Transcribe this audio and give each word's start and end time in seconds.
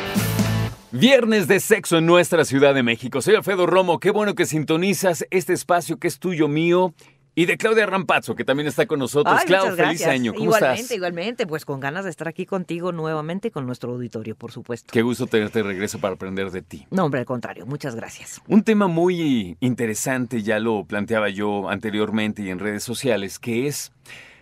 Viernes 0.91 1.48
de 1.48 1.62
sexo 1.62 2.00
en 2.00 2.08
nuestra 2.08 2.44
Ciudad 2.44 2.76
de 2.76 2.84
México. 2.84 3.22
Soy 3.22 3.36
Alfredo 3.36 3.67
Romo. 3.67 4.02
Qué 4.02 4.12
bueno 4.12 4.36
que 4.36 4.45
sintonizas 4.45 5.26
este 5.31 5.53
espacio 5.53 5.98
que 5.98 6.09
es 6.09 6.20
tuyo, 6.20 6.50
mío. 6.50 6.94
Y 7.38 7.46
de 7.46 7.55
Claudia 7.55 7.86
Rampazzo, 7.86 8.34
que 8.34 8.44
también 8.44 8.66
está 8.66 8.88
con 8.88 8.98
nosotros. 8.98 9.38
Ay, 9.40 9.45
Clau, 9.45 9.76
feliz 9.76 10.04
año. 10.08 10.34
¿Cómo 10.34 10.45
igualmente, 10.45 10.82
estás? 10.82 10.95
Igualmente, 10.95 11.45
pues 11.45 11.66
con 11.66 11.80
ganas 11.80 12.04
de 12.04 12.09
estar 12.09 12.28
aquí 12.28 12.48
contigo 12.48 12.91
nuevamente 12.91 13.52
con 13.52 13.68
nuestro 13.68 13.91
auditorio, 13.91 14.36
por 14.36 14.52
supuesto. 14.52 14.91
Qué 14.91 15.04
gusto 15.04 15.28
tenerte 15.28 15.59
de 15.59 15.64
regreso 15.64 16.00
para 16.00 16.16
aprender 16.16 16.50
de 16.50 16.64
ti. 16.64 16.88
No, 16.90 17.05
hombre, 17.05 17.20
al 17.20 17.28
contrario, 17.28 17.68
muchas 17.68 17.94
gracias. 17.94 18.42
Un 18.48 18.64
tema 18.64 18.88
muy 18.88 19.55
interesante, 19.59 20.42
ya 20.42 20.58
lo 20.58 20.86
planteaba 20.86 21.30
yo 21.30 21.70
anteriormente 21.70 22.42
y 22.42 22.50
en 22.50 22.58
redes 22.58 22.84
sociales, 22.84 23.38
que 23.38 23.67
es 23.67 23.92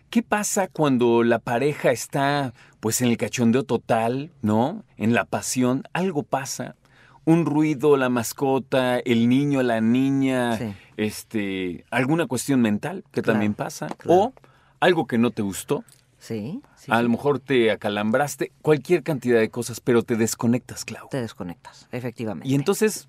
¿qué 0.09 0.23
pasa 0.23 0.69
cuando 0.69 1.23
la 1.23 1.39
pareja 1.39 1.91
está 1.91 2.53
pues 2.79 3.01
en 3.01 3.09
el 3.09 3.17
cachondeo 3.17 3.63
total, 3.63 4.31
¿no? 4.41 4.85
En 4.95 5.13
la 5.13 5.25
pasión, 5.25 5.83
algo 5.91 6.23
pasa. 6.23 6.77
Un 7.25 7.45
ruido, 7.45 7.97
la 7.97 8.07
mascota, 8.07 8.99
el 8.99 9.27
niño, 9.27 9.63
la 9.63 9.81
niña, 9.81 10.57
Sí. 10.59 10.73
Este, 10.97 11.85
alguna 11.91 12.27
cuestión 12.27 12.61
mental 12.61 13.03
que 13.11 13.21
Claro, 13.21 13.33
también 13.33 13.53
pasa, 13.53 13.87
claro. 13.87 14.19
o 14.21 14.33
algo 14.79 15.05
que 15.07 15.17
no 15.17 15.31
te 15.31 15.41
gustó, 15.41 15.83
Sí, 16.17 16.61
sí. 16.75 16.91
a 16.91 17.01
lo 17.01 17.09
mejor 17.09 17.39
te 17.39 17.71
acalambraste, 17.71 18.51
cualquier 18.61 19.03
cantidad 19.03 19.39
de 19.39 19.49
cosas, 19.49 19.79
pero 19.79 20.03
te 20.03 20.15
desconectas, 20.15 20.85
Clau. 20.85 21.07
Te 21.09 21.21
desconectas, 21.21 21.87
efectivamente. 21.91 22.47
Y 22.49 22.55
entonces, 22.55 23.07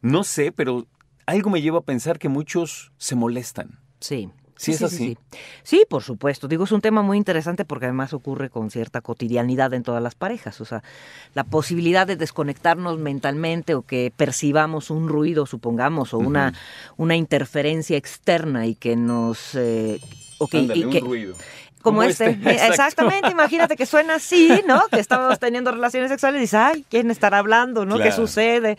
no 0.00 0.24
sé, 0.24 0.52
pero 0.52 0.86
algo 1.26 1.50
me 1.50 1.60
lleva 1.62 1.78
a 1.78 1.82
pensar 1.82 2.18
que 2.18 2.28
muchos 2.28 2.92
se 2.96 3.14
molestan. 3.16 3.78
Sí. 4.00 4.30
Sí, 4.56 4.72
es 4.72 4.82
así. 4.82 4.96
Sí, 4.96 5.18
Sí, 5.62 5.84
por 5.88 6.02
supuesto. 6.02 6.46
Digo, 6.48 6.64
es 6.64 6.72
un 6.72 6.80
tema 6.80 7.02
muy 7.02 7.16
interesante 7.18 7.64
porque 7.64 7.86
además 7.86 8.12
ocurre 8.12 8.50
con 8.50 8.70
cierta 8.70 9.00
cotidianidad 9.00 9.74
en 9.74 9.82
todas 9.82 10.02
las 10.02 10.14
parejas. 10.14 10.60
O 10.60 10.64
sea, 10.64 10.82
la 11.34 11.44
posibilidad 11.44 12.06
de 12.06 12.16
desconectarnos 12.16 12.98
mentalmente 12.98 13.74
o 13.74 13.82
que 13.82 14.12
percibamos 14.16 14.90
un 14.90 15.08
ruido, 15.08 15.46
supongamos, 15.46 16.14
o 16.14 16.18
una, 16.18 16.54
una 16.96 17.16
interferencia 17.16 17.96
externa 17.96 18.66
y 18.66 18.74
que 18.74 18.94
nos... 18.96 19.54
eh, 19.54 20.00
o 20.38 20.46
que- 20.48 20.58
Ándale, 20.58 20.80
y 20.80 20.84
un 20.84 20.90
que- 20.92 21.00
ruido. 21.00 21.34
Como, 21.84 22.02
este. 22.02 22.30
Exacto. 22.30 22.72
Exactamente, 22.72 23.30
imagínate 23.30 23.76
que 23.76 23.84
suena 23.84 24.14
así, 24.14 24.48
¿no? 24.66 24.88
Que 24.90 25.00
estamos 25.00 25.38
teniendo 25.38 25.70
relaciones 25.70 26.10
sexuales 26.10 26.38
y 26.38 26.40
dices, 26.40 26.58
ay, 26.58 26.84
¿quién 26.88 27.10
estará 27.10 27.38
hablando? 27.38 27.84
¿No? 27.84 27.98
¿Qué 27.98 28.10
sucede? 28.10 28.78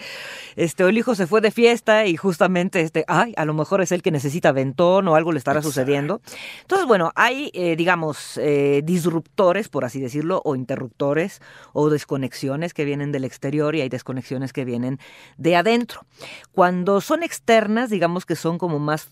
Este, 0.56 0.84
o 0.84 0.90
el 0.90 0.98
hijo 0.98 1.14
se 1.14 1.28
fue 1.28 1.40
de 1.40 1.52
fiesta 1.52 2.08
y 2.08 2.18
justamente, 2.18 2.82
este, 2.82 3.06
ay, 3.08 3.36
a 3.38 3.46
lo 3.46 3.54
mejor 3.54 3.82
es 3.82 3.92
el 3.92 4.02
que 4.02 4.10
necesita 4.10 4.52
ventón 4.52 5.08
o 5.08 5.16
algo 5.16 5.32
le 5.32 5.38
estará 5.38 5.62
sucediendo. 5.62 6.20
Entonces, 6.62 6.88
bueno, 6.88 7.12
hay, 7.14 7.52
eh, 7.54 7.76
digamos, 7.76 8.38
eh, 8.38 8.82
disruptores, 8.84 9.70
por 9.70 9.86
así 9.86 10.02
decirlo, 10.02 10.42
o 10.44 10.56
interruptores 10.56 11.42
o 11.74 11.92
desconexiones 11.92 12.74
que 12.74 12.86
vienen 12.86 13.12
del 13.12 13.24
exterior 13.24 13.76
y 13.76 13.82
hay 13.82 13.90
desconexiones 13.90 14.52
que 14.52 14.66
vienen 14.66 15.00
de 15.38 15.56
adentro. 15.56 16.02
Cuando 16.54 17.02
son 17.02 17.22
externas, 17.22 17.92
digamos 17.92 18.26
que 18.26 18.36
son 18.36 18.58
como 18.58 18.80
más 18.80 19.12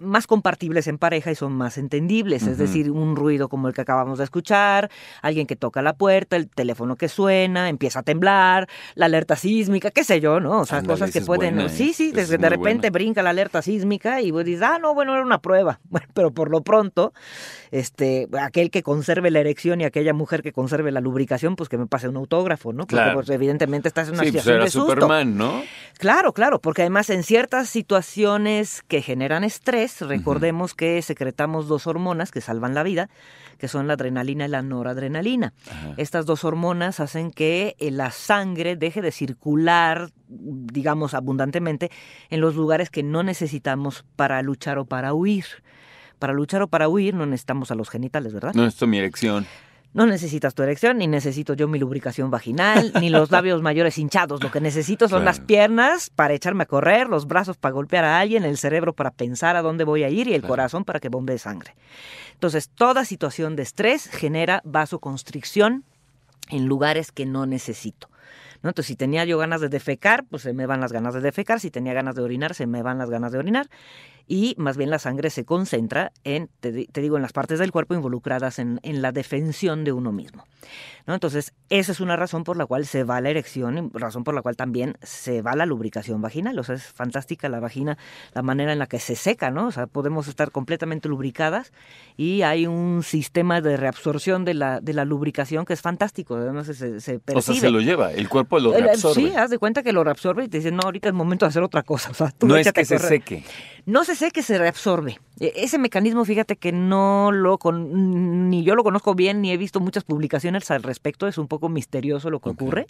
más 0.00 0.26
compartibles 0.26 0.86
en 0.86 0.98
pareja 0.98 1.30
y 1.30 1.34
son 1.34 1.52
más 1.52 1.78
entendibles, 1.78 2.46
es 2.46 2.58
decir, 2.58 2.90
un 2.90 3.16
ruido 3.16 3.48
como 3.48 3.68
el 3.68 3.74
que 3.74 3.80
acabamos 3.80 4.18
de 4.18 4.24
escuchar, 4.24 4.90
alguien 5.22 5.46
que 5.46 5.56
toca 5.56 5.82
la 5.82 5.94
puerta, 5.94 6.36
el 6.36 6.48
teléfono 6.48 6.96
que 6.96 7.08
suena, 7.08 7.68
empieza 7.68 8.00
a 8.00 8.02
temblar, 8.02 8.68
la 8.94 9.06
alerta 9.06 9.36
sísmica, 9.36 9.90
qué 9.90 10.04
sé 10.04 10.20
yo, 10.20 10.40
¿no? 10.40 10.60
O 10.60 10.66
sea, 10.66 10.82
cosas 10.82 11.10
que 11.12 11.20
pueden, 11.20 11.54
buena, 11.54 11.70
¿eh? 11.70 11.74
sí, 11.74 11.92
sí, 11.92 12.12
Esa 12.14 12.36
de, 12.36 12.48
repente 12.48 12.90
buena. 12.90 12.92
brinca 12.92 13.22
la 13.22 13.30
alerta 13.30 13.62
sísmica 13.62 14.20
y 14.20 14.30
vos 14.30 14.44
dices, 14.44 14.62
ah, 14.62 14.78
no, 14.80 14.94
bueno, 14.94 15.12
era 15.14 15.22
una 15.22 15.40
prueba, 15.40 15.80
bueno, 15.90 16.06
pero 16.14 16.32
por 16.32 16.50
lo 16.50 16.62
pronto, 16.62 17.12
este, 17.70 18.28
aquel 18.40 18.70
que 18.70 18.82
conserve 18.82 19.30
la 19.30 19.40
erección 19.40 19.80
y 19.80 19.84
aquella 19.84 20.12
mujer 20.12 20.42
que 20.42 20.52
conserve 20.52 20.90
la 20.92 21.00
lubricación, 21.00 21.56
pues 21.56 21.68
que 21.68 21.78
me 21.78 21.86
pase 21.86 22.08
un 22.08 22.16
autógrafo, 22.16 22.72
¿no? 22.72 22.78
Porque 22.80 22.96
Claro. 22.96 23.14
pues, 23.14 23.28
evidentemente 23.30 23.88
estás 23.88 24.08
en 24.08 24.14
una 24.14 24.24
Sí, 24.24 24.30
pues 24.32 24.42
situación 24.42 24.54
era 24.56 24.64
de 24.64 24.70
susto. 24.70 24.90
Superman, 24.90 25.36
¿no? 25.38 25.62
Claro, 25.98 26.32
claro, 26.32 26.60
porque 26.60 26.82
además 26.82 27.08
en 27.10 27.22
ciertas 27.22 27.68
situaciones 27.68 28.82
que 28.88 29.02
generan 29.02 29.44
estrés, 29.52 30.00
recordemos 30.00 30.74
que 30.74 31.00
secretamos 31.02 31.68
dos 31.68 31.86
hormonas 31.86 32.30
que 32.30 32.40
salvan 32.40 32.74
la 32.74 32.82
vida, 32.82 33.08
que 33.58 33.68
son 33.68 33.86
la 33.86 33.94
adrenalina 33.94 34.46
y 34.46 34.48
la 34.48 34.62
noradrenalina. 34.62 35.52
Ajá. 35.70 35.94
Estas 35.96 36.26
dos 36.26 36.44
hormonas 36.44 37.00
hacen 37.00 37.30
que 37.30 37.76
eh, 37.78 37.90
la 37.90 38.10
sangre 38.10 38.76
deje 38.76 39.02
de 39.02 39.12
circular, 39.12 40.10
digamos, 40.28 41.14
abundantemente 41.14 41.90
en 42.30 42.40
los 42.40 42.54
lugares 42.54 42.90
que 42.90 43.02
no 43.02 43.22
necesitamos 43.22 44.04
para 44.16 44.42
luchar 44.42 44.78
o 44.78 44.84
para 44.86 45.14
huir. 45.14 45.44
Para 46.18 46.32
luchar 46.32 46.62
o 46.62 46.68
para 46.68 46.88
huir 46.88 47.14
no 47.14 47.26
necesitamos 47.26 47.70
a 47.70 47.74
los 47.74 47.90
genitales, 47.90 48.32
¿verdad? 48.32 48.54
No, 48.54 48.64
es 48.64 48.80
mi 48.86 48.98
erección. 48.98 49.46
No 49.94 50.06
necesitas 50.06 50.54
tu 50.54 50.62
erección, 50.62 50.96
ni 50.98 51.06
necesito 51.06 51.52
yo 51.52 51.68
mi 51.68 51.78
lubricación 51.78 52.30
vaginal, 52.30 52.92
ni 52.98 53.10
los 53.10 53.30
labios 53.30 53.60
mayores 53.60 53.98
hinchados. 53.98 54.42
Lo 54.42 54.50
que 54.50 54.60
necesito 54.60 55.06
son 55.06 55.18
Claro. 55.22 55.24
las 55.26 55.40
piernas 55.40 56.08
para 56.08 56.32
echarme 56.32 56.62
a 56.62 56.66
correr, 56.66 57.08
los 57.08 57.26
brazos 57.26 57.58
para 57.58 57.72
golpear 57.74 58.04
a 58.04 58.18
alguien, 58.18 58.44
el 58.44 58.56
cerebro 58.56 58.94
para 58.94 59.10
pensar 59.10 59.54
a 59.56 59.60
dónde 59.62 59.84
voy 59.84 60.02
a 60.04 60.08
ir 60.08 60.28
y 60.28 60.34
el 60.34 60.40
Claro. 60.40 60.52
corazón 60.52 60.84
para 60.84 60.98
que 60.98 61.10
bombee 61.10 61.36
sangre. 61.38 61.74
Entonces, 62.32 62.70
toda 62.70 63.04
situación 63.04 63.54
de 63.54 63.64
estrés 63.64 64.08
genera 64.08 64.62
vasoconstricción 64.64 65.84
en 66.48 66.66
lugares 66.66 67.12
que 67.12 67.26
no 67.26 67.44
necesito. 67.46 68.08
¿No? 68.62 68.70
Entonces, 68.70 68.86
si 68.86 68.96
tenía 68.96 69.24
yo 69.24 69.38
ganas 69.38 69.60
de 69.60 69.68
defecar, 69.68 70.24
pues 70.28 70.42
se 70.42 70.52
me 70.52 70.66
van 70.66 70.80
las 70.80 70.92
ganas 70.92 71.14
de 71.14 71.20
defecar. 71.20 71.60
Si 71.60 71.70
tenía 71.70 71.92
ganas 71.92 72.14
de 72.14 72.22
orinar, 72.22 72.54
se 72.54 72.66
me 72.66 72.82
van 72.82 72.98
las 72.98 73.10
ganas 73.10 73.32
de 73.32 73.38
orinar. 73.38 73.68
Y 74.28 74.54
más 74.56 74.76
bien 74.76 74.88
la 74.88 75.00
sangre 75.00 75.30
se 75.30 75.44
concentra 75.44 76.12
en, 76.22 76.48
te, 76.60 76.70
di- 76.70 76.86
te 76.86 77.00
digo, 77.00 77.16
en 77.16 77.22
las 77.22 77.32
partes 77.32 77.58
del 77.58 77.72
cuerpo 77.72 77.94
involucradas 77.94 78.60
en, 78.60 78.78
en 78.84 79.02
la 79.02 79.10
defensión 79.10 79.82
de 79.82 79.90
uno 79.90 80.12
mismo. 80.12 80.46
¿no? 81.08 81.14
Entonces, 81.14 81.52
esa 81.70 81.90
es 81.90 81.98
una 82.00 82.14
razón 82.14 82.44
por 82.44 82.56
la 82.56 82.64
cual 82.64 82.86
se 82.86 83.02
va 83.02 83.20
la 83.20 83.30
erección, 83.30 83.90
y 83.92 83.98
razón 83.98 84.22
por 84.22 84.32
la 84.34 84.40
cual 84.40 84.56
también 84.56 84.96
se 85.02 85.42
va 85.42 85.56
la 85.56 85.66
lubricación 85.66 86.22
vaginal. 86.22 86.56
O 86.56 86.62
sea, 86.62 86.76
es 86.76 86.84
fantástica 86.84 87.48
la 87.48 87.58
vagina, 87.58 87.98
la 88.32 88.42
manera 88.42 88.72
en 88.72 88.78
la 88.78 88.86
que 88.86 89.00
se 89.00 89.16
seca, 89.16 89.50
¿no? 89.50 89.66
O 89.66 89.72
sea, 89.72 89.88
podemos 89.88 90.28
estar 90.28 90.52
completamente 90.52 91.08
lubricadas 91.08 91.72
y 92.16 92.42
hay 92.42 92.68
un 92.68 93.02
sistema 93.02 93.60
de 93.60 93.76
reabsorción 93.76 94.44
de 94.44 94.54
la, 94.54 94.80
de 94.80 94.92
la 94.94 95.04
lubricación 95.04 95.64
que 95.64 95.72
es 95.72 95.80
fantástico. 95.80 96.36
Además, 96.36 96.68
se, 96.68 96.74
se 96.74 96.92
O 96.94 97.00
sea, 97.00 97.18
percibe. 97.18 97.58
se 97.58 97.70
lo 97.70 97.80
lleva, 97.80 98.12
el 98.12 98.28
cuerpo 98.28 98.51
lo 98.60 98.70
El- 98.72 98.78
el- 98.78 98.84
reabsorbe. 98.84 99.14
Sí, 99.22 99.32
haz 99.36 99.50
de 99.50 99.58
cuenta 99.58 99.82
que 99.82 99.92
lo 99.92 100.02
reabsorbe 100.04 100.44
y 100.44 100.48
te 100.48 100.58
dice, 100.58 100.70
no, 100.72 100.80
ahorita 100.82 101.08
es 101.08 101.14
momento 101.14 101.46
de 101.46 101.50
hacer 101.50 101.62
otra 101.62 101.82
cosa. 101.82 102.10
O 102.10 102.14
sea, 102.14 102.30
tú 102.30 102.46
no 102.48 102.56
es 102.56 102.72
que 102.72 102.84
se 102.84 102.96
correr". 102.96 103.08
seque. 103.08 103.44
No 103.86 104.04
se 104.04 104.14
seque, 104.16 104.42
se 104.42 104.58
reabsorbe. 104.58 105.18
E- 105.40 105.52
Ese 105.56 105.78
mecanismo, 105.78 106.24
fíjate 106.24 106.56
que 106.56 106.72
no 106.72 107.30
lo 107.32 107.58
con, 107.58 108.50
ni 108.50 108.62
yo 108.64 108.74
lo 108.74 108.82
conozco 108.84 109.14
bien, 109.14 109.40
ni 109.40 109.52
he 109.52 109.56
visto 109.56 109.80
muchas 109.80 110.04
publicaciones 110.04 110.70
al 110.70 110.82
respecto. 110.82 111.26
Es 111.26 111.38
un 111.38 111.48
poco 111.48 111.68
misterioso 111.68 112.30
lo 112.30 112.40
que 112.40 112.50
ocurre. 112.50 112.86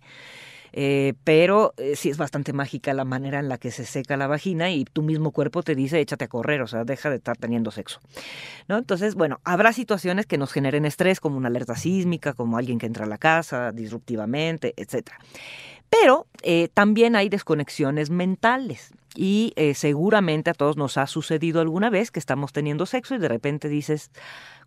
Eh, 0.72 1.14
pero 1.24 1.74
eh, 1.76 1.96
sí 1.96 2.08
es 2.08 2.16
bastante 2.16 2.52
mágica 2.52 2.94
la 2.94 3.04
manera 3.04 3.38
en 3.38 3.48
la 3.48 3.58
que 3.58 3.70
se 3.70 3.84
seca 3.84 4.16
la 4.16 4.26
vagina 4.26 4.70
y 4.70 4.84
tu 4.84 5.02
mismo 5.02 5.30
cuerpo 5.30 5.62
te 5.62 5.74
dice 5.74 6.00
échate 6.00 6.24
a 6.24 6.28
correr, 6.28 6.62
o 6.62 6.66
sea, 6.66 6.84
deja 6.84 7.10
de 7.10 7.16
estar 7.16 7.36
teniendo 7.36 7.70
sexo. 7.70 8.00
¿no? 8.68 8.78
Entonces, 8.78 9.14
bueno, 9.14 9.40
habrá 9.44 9.72
situaciones 9.72 10.26
que 10.26 10.38
nos 10.38 10.52
generen 10.52 10.84
estrés, 10.84 11.20
como 11.20 11.36
una 11.36 11.48
alerta 11.48 11.76
sísmica, 11.76 12.32
como 12.32 12.56
alguien 12.56 12.78
que 12.78 12.86
entra 12.86 13.04
a 13.04 13.08
la 13.08 13.18
casa 13.18 13.72
disruptivamente, 13.72 14.72
etcétera. 14.76 15.18
Pero 15.90 16.26
eh, 16.42 16.68
también 16.72 17.16
hay 17.16 17.28
desconexiones 17.28 18.08
mentales 18.08 18.92
y 19.14 19.52
seguramente 19.74 20.48
a 20.48 20.54
todos 20.54 20.78
nos 20.78 20.96
ha 20.96 21.06
sucedido 21.06 21.60
alguna 21.60 21.90
vez 21.90 22.10
que 22.10 22.18
estamos 22.18 22.54
teniendo 22.54 22.86
sexo 22.86 23.14
y 23.14 23.18
de 23.18 23.28
repente 23.28 23.68
dices, 23.68 24.10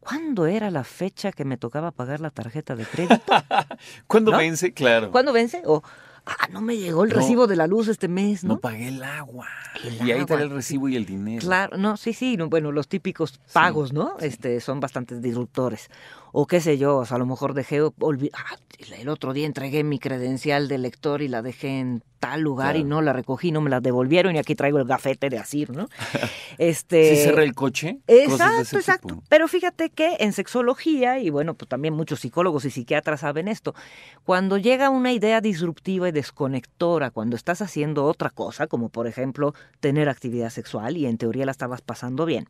¿cuándo 0.05 0.45
era 0.45 0.69
la 0.69 0.83
fecha 0.83 1.31
que 1.31 1.45
me 1.45 1.57
tocaba 1.57 1.91
pagar 1.91 2.21
la 2.21 2.29
tarjeta 2.29 2.75
de 2.75 2.85
crédito? 2.85 3.21
¿Cuándo 4.07 4.31
¿No? 4.31 4.37
vence? 4.37 4.73
Claro. 4.73 5.11
¿Cuándo 5.11 5.33
vence? 5.33 5.63
O, 5.65 5.81
Ah, 6.25 6.47
no 6.51 6.59
me 6.61 6.75
llegó 6.77 7.03
el 7.03 7.09
No. 7.11 7.15
recibo 7.17 7.45
de 7.47 7.55
la 7.55 7.67
luz 7.67 7.87
este 7.87 8.07
mes, 8.07 8.43
No 8.43 8.55
¿no? 8.55 8.59
pagué 8.59 8.87
el 8.87 9.03
agua. 9.03 9.47
El 9.83 10.07
y 10.07 10.11
ahí 10.11 10.21
agua. 10.21 10.41
el 10.41 10.49
recibo 10.49 10.89
y 10.89 10.95
el 10.95 11.05
dinero. 11.05 11.41
Claro, 11.45 11.77
no, 11.77 11.97
sí, 11.97 12.13
sí, 12.13 12.35
no, 12.37 12.49
bueno, 12.49 12.71
los 12.71 12.87
típicos 12.87 13.39
pagos, 13.53 13.93
¿no? 13.93 14.17
Este, 14.19 14.59
son 14.59 14.79
bastante 14.79 15.19
disruptores. 15.19 15.89
O 16.31 16.47
qué 16.47 16.59
sé 16.61 16.77
yo, 16.77 16.97
o 16.97 17.05
sea, 17.05 17.15
a 17.15 17.19
lo 17.19 17.25
mejor 17.25 17.53
dejé, 17.53 17.79
ah, 17.79 18.57
el 18.99 19.09
otro 19.09 19.33
día 19.33 19.45
entregué 19.45 19.83
mi 19.83 19.99
credencial 19.99 20.67
de 20.67 20.77
lector 20.79 21.21
y 21.21 21.27
la 21.29 21.41
dejé 21.41 21.79
en 21.79 22.03
tal 22.19 22.41
lugar 22.41 22.75
y 22.75 22.83
no 22.83 23.01
la 23.01 23.13
recogí, 23.13 23.51
no 23.51 23.61
me 23.61 23.69
la 23.69 23.79
devolvieron 23.79 24.35
y 24.35 24.39
aquí 24.39 24.55
traigo 24.55 24.79
el 24.79 24.85
gafete 24.85 25.29
de 25.29 25.37
Asir, 25.37 25.69
¿no? 25.69 25.87
Este, 26.57 27.15
¿Sí 27.15 27.23
cerré 27.23 27.43
el 27.43 27.53
coche? 27.53 27.99
Exacto, 28.07 28.77
exacto. 28.77 29.07
tipo. 29.09 29.23
Pero 29.29 29.47
fíjate 29.47 29.89
que 29.91 30.17
en 30.19 30.33
sexología, 30.33 31.19
y 31.19 31.29
bueno, 31.29 31.53
pues 31.53 31.67
también 31.69 31.93
muchos 31.93 32.21
psicólogos 32.21 32.65
y 32.65 32.71
psiquiatras 32.71 33.19
saben 33.21 33.47
esto, 33.47 33.75
cuando 34.23 34.57
llega 34.57 34.89
una 34.89 35.11
idea 35.11 35.41
disruptiva 35.41 36.07
y 36.09 36.11
desconectora, 36.15 37.11
cuando 37.11 37.35
estás 37.35 37.61
haciendo 37.61 38.05
otra 38.05 38.31
cosa, 38.31 38.65
como 38.65 38.89
por 38.89 39.05
ejemplo 39.05 39.53
tener 39.79 40.09
actividad 40.09 40.49
sexual 40.49 40.97
y 40.97 41.05
en 41.05 41.19
teoría 41.19 41.45
la 41.45 41.51
estabas 41.51 41.81
pasando 41.81 42.25
bien, 42.25 42.47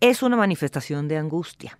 es 0.00 0.22
una 0.22 0.36
manifestación 0.36 1.08
de 1.08 1.18
angustia. 1.18 1.78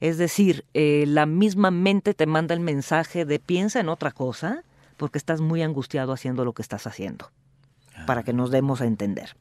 Es 0.00 0.18
decir, 0.18 0.64
eh, 0.74 1.04
la 1.06 1.26
misma 1.26 1.70
mente 1.70 2.14
te 2.14 2.26
manda 2.26 2.54
el 2.54 2.60
mensaje 2.60 3.24
de 3.24 3.38
piensa 3.38 3.78
en 3.78 3.88
otra 3.88 4.10
cosa 4.10 4.64
porque 4.96 5.18
estás 5.18 5.40
muy 5.40 5.62
angustiado 5.62 6.12
haciendo 6.12 6.44
lo 6.44 6.52
que 6.52 6.62
estás 6.62 6.86
haciendo, 6.86 7.30
para 8.06 8.22
que 8.22 8.32
nos 8.32 8.50
demos 8.50 8.80
a 8.80 8.86
entender. 8.86 9.36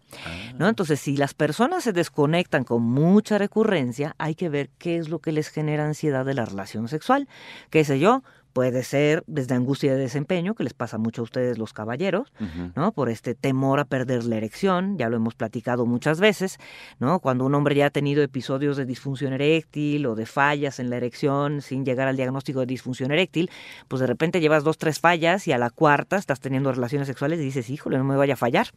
¿no? 0.58 0.68
Entonces, 0.68 1.00
si 1.00 1.18
las 1.18 1.34
personas 1.34 1.84
se 1.84 1.94
desconectan 1.94 2.64
con 2.64 2.84
mucha 2.84 3.38
recurrencia, 3.38 4.16
hay 4.18 4.36
que 4.36 4.50
ver 4.50 4.70
qué 4.78 4.98
es 4.98 5.10
lo 5.10 5.20
que 5.20 5.32
les 5.32 5.50
genera 5.50 5.86
ansiedad 5.86 6.26
de 6.26 6.34
la 6.34 6.46
relación 6.46 6.88
sexual. 6.88 7.28
¿Qué 7.70 7.84
sé 7.84 8.00
yo? 8.00 8.24
Puede 8.54 8.84
ser 8.84 9.24
desde 9.28 9.56
angustia 9.56 9.94
de 9.94 10.00
desempeño, 10.00 10.54
que 10.54 10.64
les 10.64 10.74
pasa 10.74 10.98
mucho 10.98 11.22
a 11.22 11.24
ustedes 11.24 11.58
los 11.58 11.74
caballeros. 11.74 12.32
¿no? 12.76 12.92
Por 12.92 13.10
este 13.10 13.36
temor 13.36 13.80
a 13.80 13.86
perder 13.86 14.24
la 14.26 14.38
erección, 14.38 14.98
ya 14.98 15.10
lo 15.10 15.18
hemos 15.18 15.36
platicado 15.36 15.86
muchas 15.86 16.20
veces, 16.20 16.58
¿no? 17.00 17.20
Cuando 17.20 17.46
un 17.46 17.56
hombre 17.56 17.76
ya 17.76 17.88
ha 17.88 17.90
tenido 17.90 18.22
episodios 18.22 18.78
de 18.78 18.86
disfunción 18.86 19.34
eréctil 19.34 20.06
o 20.06 20.16
de 20.16 20.26
fallas 20.26 20.80
en 20.80 20.90
la 20.90 20.98
erección 20.98 21.62
sin 21.62 21.84
llegar 21.84 22.08
al 22.08 22.16
diagnóstico 22.16 22.60
de 22.60 22.68
disfunción 22.68 23.12
eréctil, 23.12 23.50
pues 23.88 24.00
de 24.00 24.08
repente 24.08 24.40
llevas 24.40 24.64
dos, 24.64 24.78
tres 24.78 25.00
fallas 25.00 25.48
y 25.48 25.52
a 25.52 25.58
la 25.58 25.70
cuarta 25.70 26.18
estás 26.18 26.40
teniendo 26.40 26.72
relaciones 26.72 27.08
sexuales 27.08 27.40
y 27.40 27.44
dices, 27.44 27.70
híjole, 27.70 27.98
no 27.98 28.04
me 28.04 28.16
vaya 28.16 28.36
a 28.36 28.38
fallar, 28.38 28.68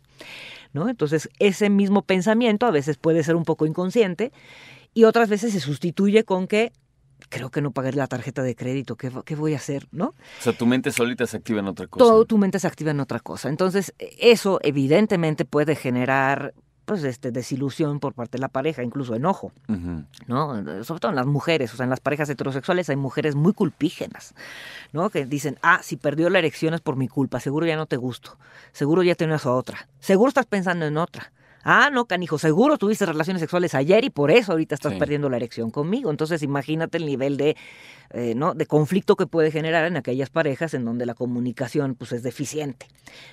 ¿no? 0.73 0.89
Entonces, 0.89 1.29
ese 1.39 1.71
mismo 1.71 2.03
pensamiento 2.03 2.67
a 2.67 2.71
veces 2.71 2.97
puede 2.97 3.23
ser 3.23 3.37
un 3.37 3.45
poco 3.45 3.67
inconsciente 3.67 4.33
y 4.95 5.05
otras 5.05 5.29
veces 5.29 5.53
se 5.53 5.61
sustituye 5.61 6.25
con 6.25 6.47
que 6.47 6.73
creo 7.29 7.51
que 7.51 7.61
no 7.63 7.71
pagué 7.71 7.93
la 7.93 8.07
tarjeta 8.07 8.43
de 8.43 8.55
crédito, 8.55 8.97
¿qué, 8.97 9.11
qué 9.25 9.35
voy 9.35 9.55
a 9.55 9.57
hacer, 9.57 9.87
no? 9.93 10.09
O 10.09 10.43
sea, 10.43 10.53
tu 10.53 10.67
mente 10.67 10.93
solita 10.93 11.27
se 11.27 11.37
activa 11.37 11.61
en 11.61 11.67
otra 11.69 11.87
cosa. 11.87 12.05
todo 12.05 12.25
tu 12.25 12.39
mente 12.39 12.59
se 12.59 12.67
activa 12.67 12.91
en 12.93 13.01
otra 13.01 13.21
cosa. 13.21 13.49
Entonces, 13.49 13.95
eso 13.99 14.61
evidentemente 14.63 15.45
puede 15.45 15.75
generar 15.77 16.55
pues 16.85 17.03
este 17.03 17.33
desilusión 17.33 17.99
por 17.99 18.15
parte 18.15 18.39
de 18.39 18.43
la 18.43 18.49
pareja, 18.49 18.85
incluso 18.85 19.17
enojo. 19.17 19.51
¿no? 20.29 20.85
Sobre 20.85 21.01
todo 21.01 21.11
en 21.11 21.17
las 21.17 21.27
mujeres, 21.27 21.75
o 21.75 21.77
sea, 21.77 21.83
en 21.83 21.91
las 21.91 21.99
parejas 21.99 22.29
heterosexuales 22.31 22.89
hay 22.89 22.95
mujeres 22.95 23.35
muy 23.35 23.53
culpígenas, 23.55 24.35
¿no? 24.93 25.11
Que 25.11 25.27
dicen, 25.27 25.59
"Ah, 25.63 25.81
si 25.83 25.97
perdió 25.97 26.31
la 26.31 26.39
erección 26.39 26.75
es 26.75 26.81
por 26.81 26.95
mi 26.95 27.09
culpa, 27.09 27.41
seguro 27.41 27.67
ya 27.67 27.75
no 27.75 27.87
te 27.87 27.97
gusto. 27.97 28.39
Seguro 28.73 29.03
ya 29.03 29.17
tienes 29.17 29.45
a 29.47 29.51
otra. 29.53 29.89
Seguro 29.99 30.29
estás 30.29 30.47
pensando 30.47 30.87
en 30.87 30.97
otra." 30.97 31.33
Ah, 31.69 31.91
no, 31.93 32.05
canijo, 32.05 32.39
seguro 32.39 32.79
tuviste 32.79 33.05
relaciones 33.07 33.41
sexuales 33.41 33.75
ayer 33.75 34.05
y 34.05 34.11
por 34.11 34.31
eso 34.31 34.53
ahorita 34.53 34.77
estás 34.77 34.93
Sí. 34.93 34.99
perdiendo 35.01 35.29
la 35.29 35.37
erección 35.37 35.73
conmigo. 35.73 36.13
Entonces, 36.13 36.45
imagínate 36.45 36.97
el 36.99 37.07
nivel 37.07 37.37
de, 37.37 37.57
eh, 38.11 38.35
¿no? 38.37 38.55
de 38.55 38.67
conflicto 38.67 39.17
que 39.17 39.27
puede 39.27 39.51
generar 39.51 39.85
en 39.85 39.97
aquellas 39.97 40.31
parejas 40.31 40.75
en 40.75 40.85
donde 40.85 41.07
la 41.07 41.15
comunicación 41.15 41.97
pues, 41.97 42.13
es 42.13 42.23
deficiente. 42.23 42.87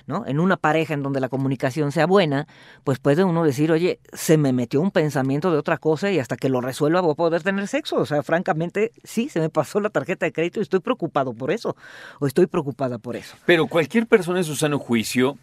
¿no? 0.08 0.26
En 0.26 0.40
una 0.40 0.56
pareja 0.56 0.94
en 0.94 1.04
donde 1.04 1.20
la 1.20 1.28
comunicación 1.28 1.92
sea 1.92 2.06
buena, 2.06 2.48
pues 2.82 2.98
puede 2.98 3.22
uno 3.22 3.44
decir, 3.44 3.70
oye, 3.70 4.00
se 4.12 4.36
me 4.36 4.52
metió 4.52 4.80
un 4.80 4.90
pensamiento 4.90 5.52
de 5.52 5.58
otra 5.58 5.78
cosa 5.78 6.10
y 6.10 6.18
hasta 6.18 6.36
que 6.36 6.48
lo 6.48 6.60
resuelva 6.60 7.00
voy 7.02 7.12
a 7.12 7.14
poder 7.14 7.44
tener 7.44 7.68
sexo. 7.68 7.98
O 7.98 8.06
sea, 8.06 8.24
francamente, 8.24 8.90
sí, 9.04 9.28
se 9.28 9.38
me 9.38 9.48
pasó 9.48 9.78
la 9.78 9.90
tarjeta 9.90 10.26
de 10.26 10.32
crédito 10.32 10.58
y 10.58 10.64
estoy 10.64 10.80
preocupado 10.80 11.34
por 11.34 11.52
eso. 11.52 11.76
O 12.18 12.26
estoy 12.26 12.46
preocupada 12.48 12.98
por 12.98 13.14
eso. 13.14 13.36
Pero 13.46 13.68
cualquier 13.68 14.08
persona 14.08 14.38
en 14.38 14.44
su 14.44 14.56
sano 14.56 14.80
juicio, 14.80 15.38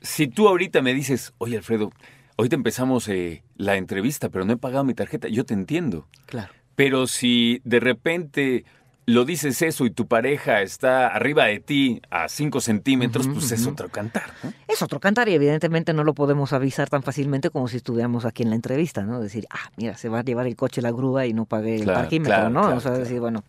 si 0.00 0.28
tú 0.28 0.48
ahorita 0.48 0.80
me 0.80 0.94
dices, 0.94 1.34
oye 1.36 1.58
Alfredo, 1.58 1.92
ahorita 2.36 2.56
empezamos 2.56 3.08
eh, 3.08 3.42
la 3.56 3.76
entrevista, 3.76 4.28
pero 4.28 4.44
no 4.44 4.52
he 4.52 4.56
pagado 4.56 4.84
mi 4.84 4.94
tarjeta, 4.94 5.28
yo 5.28 5.44
te 5.44 5.54
entiendo. 5.54 6.06
Claro. 6.26 6.52
Pero 6.74 7.06
si 7.06 7.60
de 7.64 7.80
repente 7.80 8.64
lo 9.04 9.24
dices 9.24 9.60
eso 9.62 9.84
y 9.84 9.90
tu 9.90 10.06
pareja 10.06 10.62
está 10.62 11.08
arriba 11.08 11.46
de 11.46 11.58
ti 11.58 12.00
a 12.08 12.28
5 12.28 12.60
centímetros, 12.60 13.26
pues 13.28 13.50
es 13.50 13.66
otro 13.66 13.88
cantar, 13.88 14.22
¿no? 14.44 14.52
Es 14.68 14.80
otro 14.80 15.00
cantar 15.00 15.28
y 15.28 15.34
evidentemente 15.34 15.92
no 15.92 16.04
lo 16.04 16.14
podemos 16.14 16.52
avisar 16.52 16.88
tan 16.88 17.02
fácilmente 17.02 17.50
como 17.50 17.66
si 17.66 17.78
estuviéramos 17.78 18.24
aquí 18.24 18.44
en 18.44 18.50
la 18.50 18.54
entrevista, 18.56 19.02
¿no? 19.02 19.20
Decir, 19.20 19.46
ah, 19.50 19.70
mira, 19.76 19.96
se 19.96 20.08
va 20.08 20.20
a 20.20 20.22
llevar 20.22 20.46
el 20.46 20.54
coche 20.54 20.80
la 20.82 20.92
grúa 20.92 21.26
y 21.26 21.32
no 21.32 21.46
pagué 21.46 21.74
el 21.76 21.82
Claro, 21.82 21.98
parquímetro, 22.00 22.34
claro, 22.36 22.50
¿no? 22.50 22.60
claro, 22.62 22.76
o 22.76 22.80
sea, 22.80 22.92
decir, 22.92 23.18
bueno, 23.18 23.42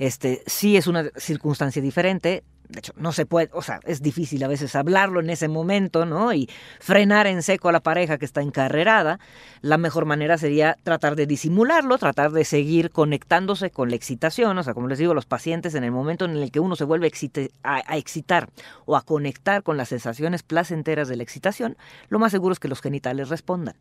este, 0.00 0.42
sí 0.46 0.76
es 0.76 0.88
una 0.88 1.04
circunstancia 1.16 1.80
diferente. 1.80 2.42
De 2.68 2.80
hecho, 2.80 2.92
no 2.96 3.12
se 3.12 3.26
puede, 3.26 3.48
o 3.52 3.62
sea, 3.62 3.80
es 3.84 4.02
difícil 4.02 4.42
a 4.42 4.48
veces 4.48 4.74
hablarlo 4.74 5.20
en 5.20 5.30
ese 5.30 5.48
momento, 5.48 6.04
¿no? 6.04 6.32
Y 6.32 6.48
frenar 6.80 7.26
en 7.26 7.42
seco 7.42 7.68
a 7.68 7.72
la 7.72 7.80
pareja 7.80 8.18
que 8.18 8.24
está 8.24 8.42
encarrerada. 8.42 9.20
La 9.60 9.78
mejor 9.78 10.04
manera 10.04 10.36
sería 10.36 10.76
tratar 10.82 11.16
de 11.16 11.26
disimularlo, 11.26 11.98
tratar 11.98 12.32
de 12.32 12.44
seguir 12.44 12.90
conectándose 12.90 13.70
con 13.70 13.90
la 13.90 13.96
excitación. 13.96 14.58
O 14.58 14.62
sea, 14.62 14.74
como 14.74 14.88
les 14.88 14.98
digo, 14.98 15.14
los 15.14 15.26
pacientes 15.26 15.74
en 15.74 15.84
el 15.84 15.92
momento 15.92 16.24
en 16.24 16.36
el 16.36 16.50
que 16.50 16.60
uno 16.60 16.76
se 16.76 16.84
vuelve 16.84 17.08
excite- 17.10 17.50
a, 17.62 17.82
a 17.86 17.96
excitar 17.96 18.48
o 18.84 18.96
a 18.96 19.02
conectar 19.02 19.62
con 19.62 19.76
las 19.76 19.88
sensaciones 19.88 20.42
placenteras 20.42 21.08
de 21.08 21.16
la 21.16 21.22
excitación, 21.22 21.76
lo 22.08 22.18
más 22.18 22.32
seguro 22.32 22.52
es 22.52 22.58
que 22.58 22.68
los 22.68 22.80
genitales 22.80 23.28
respondan. 23.28 23.76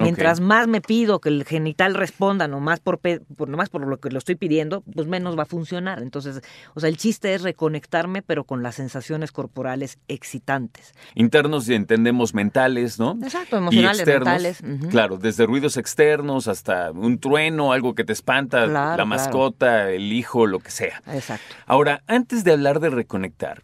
Mientras 0.00 0.38
más 0.38 0.68
me 0.68 0.80
pido 0.80 1.18
que 1.18 1.28
el 1.28 1.42
genital 1.44 1.94
responda, 1.94 2.46
nomás 2.46 2.78
por, 2.78 3.00
por, 3.00 3.48
nomás 3.48 3.68
por 3.68 3.84
lo 3.84 3.96
que 3.96 4.10
lo 4.10 4.18
estoy 4.18 4.36
pidiendo, 4.36 4.82
pues 4.82 5.08
menos 5.08 5.36
va 5.36 5.42
a 5.42 5.46
funcionar. 5.46 6.02
Entonces, 6.02 6.40
o 6.74 6.78
sea, 6.78 6.88
el 6.88 6.96
chiste 6.96 7.34
es 7.34 7.42
reconectarme, 7.42 8.17
pero 8.22 8.44
con 8.44 8.62
las 8.62 8.74
sensaciones 8.76 9.32
corporales 9.32 9.98
excitantes. 10.08 10.92
Internos 11.14 11.68
y 11.68 11.74
entendemos 11.74 12.34
mentales, 12.34 12.98
¿no? 12.98 13.18
Exacto, 13.22 13.56
Y 13.56 13.58
emocionales, 13.58 13.98
externos, 14.00 14.26
mentales. 14.62 14.90
Claro, 14.90 15.16
desde 15.18 15.46
ruidos 15.46 15.76
externos 15.76 16.48
hasta 16.48 16.90
un 16.92 17.18
trueno, 17.18 17.72
algo 17.72 17.94
que 17.94 18.04
te 18.04 18.12
espanta, 18.12 18.64
Claro, 18.64 18.72
la 18.72 18.94
claro. 18.94 19.06
mascota, 19.06 19.90
el 19.90 20.12
hijo, 20.12 20.46
lo 20.46 20.58
que 20.60 20.70
sea. 20.70 21.02
Exacto. 21.06 21.54
Ahora, 21.66 22.02
antes 22.06 22.44
de 22.44 22.52
hablar 22.52 22.80
de 22.80 22.90
reconectar, 22.90 23.62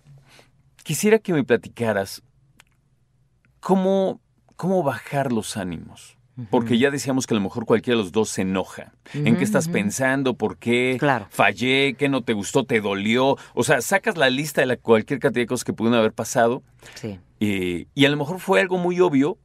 quisiera 0.82 1.18
que 1.18 1.32
me 1.32 1.44
platicaras 1.44 2.22
cómo, 3.60 4.20
cómo 4.56 4.82
bajar 4.82 5.32
los 5.32 5.56
ánimos. 5.56 6.13
Porque 6.50 6.78
ya 6.78 6.90
decíamos 6.90 7.26
que 7.28 7.34
a 7.34 7.36
lo 7.36 7.40
mejor 7.42 7.64
cualquiera 7.64 7.96
de 7.96 8.02
los 8.02 8.10
dos 8.12 8.28
se 8.28 8.42
enoja. 8.42 8.92
¿En 9.12 9.36
qué 9.36 9.44
estás 9.44 9.68
pensando? 9.68 10.34
¿Por 10.34 10.58
qué 10.58 10.96
Claro. 10.98 11.26
fallé? 11.30 11.94
¿Qué 11.96 12.08
no 12.08 12.22
te 12.22 12.32
gustó? 12.32 12.64
¿Te 12.64 12.80
dolió? 12.80 13.36
O 13.54 13.62
sea, 13.62 13.80
sacas 13.80 14.16
la 14.16 14.30
lista 14.30 14.60
de 14.60 14.66
la, 14.66 14.76
cualquier 14.76 15.20
cantidad 15.20 15.42
de 15.42 15.46
cosas 15.46 15.62
que 15.64 15.72
pudieron 15.72 15.98
haber 15.98 16.12
pasado 16.12 16.62
Sí. 16.94 17.20
eh, 17.40 17.86
y 17.94 18.04
a 18.04 18.08
lo 18.08 18.16
mejor 18.16 18.40
fue 18.40 18.60
algo 18.60 18.78
muy 18.78 18.98
obvio 19.00 19.38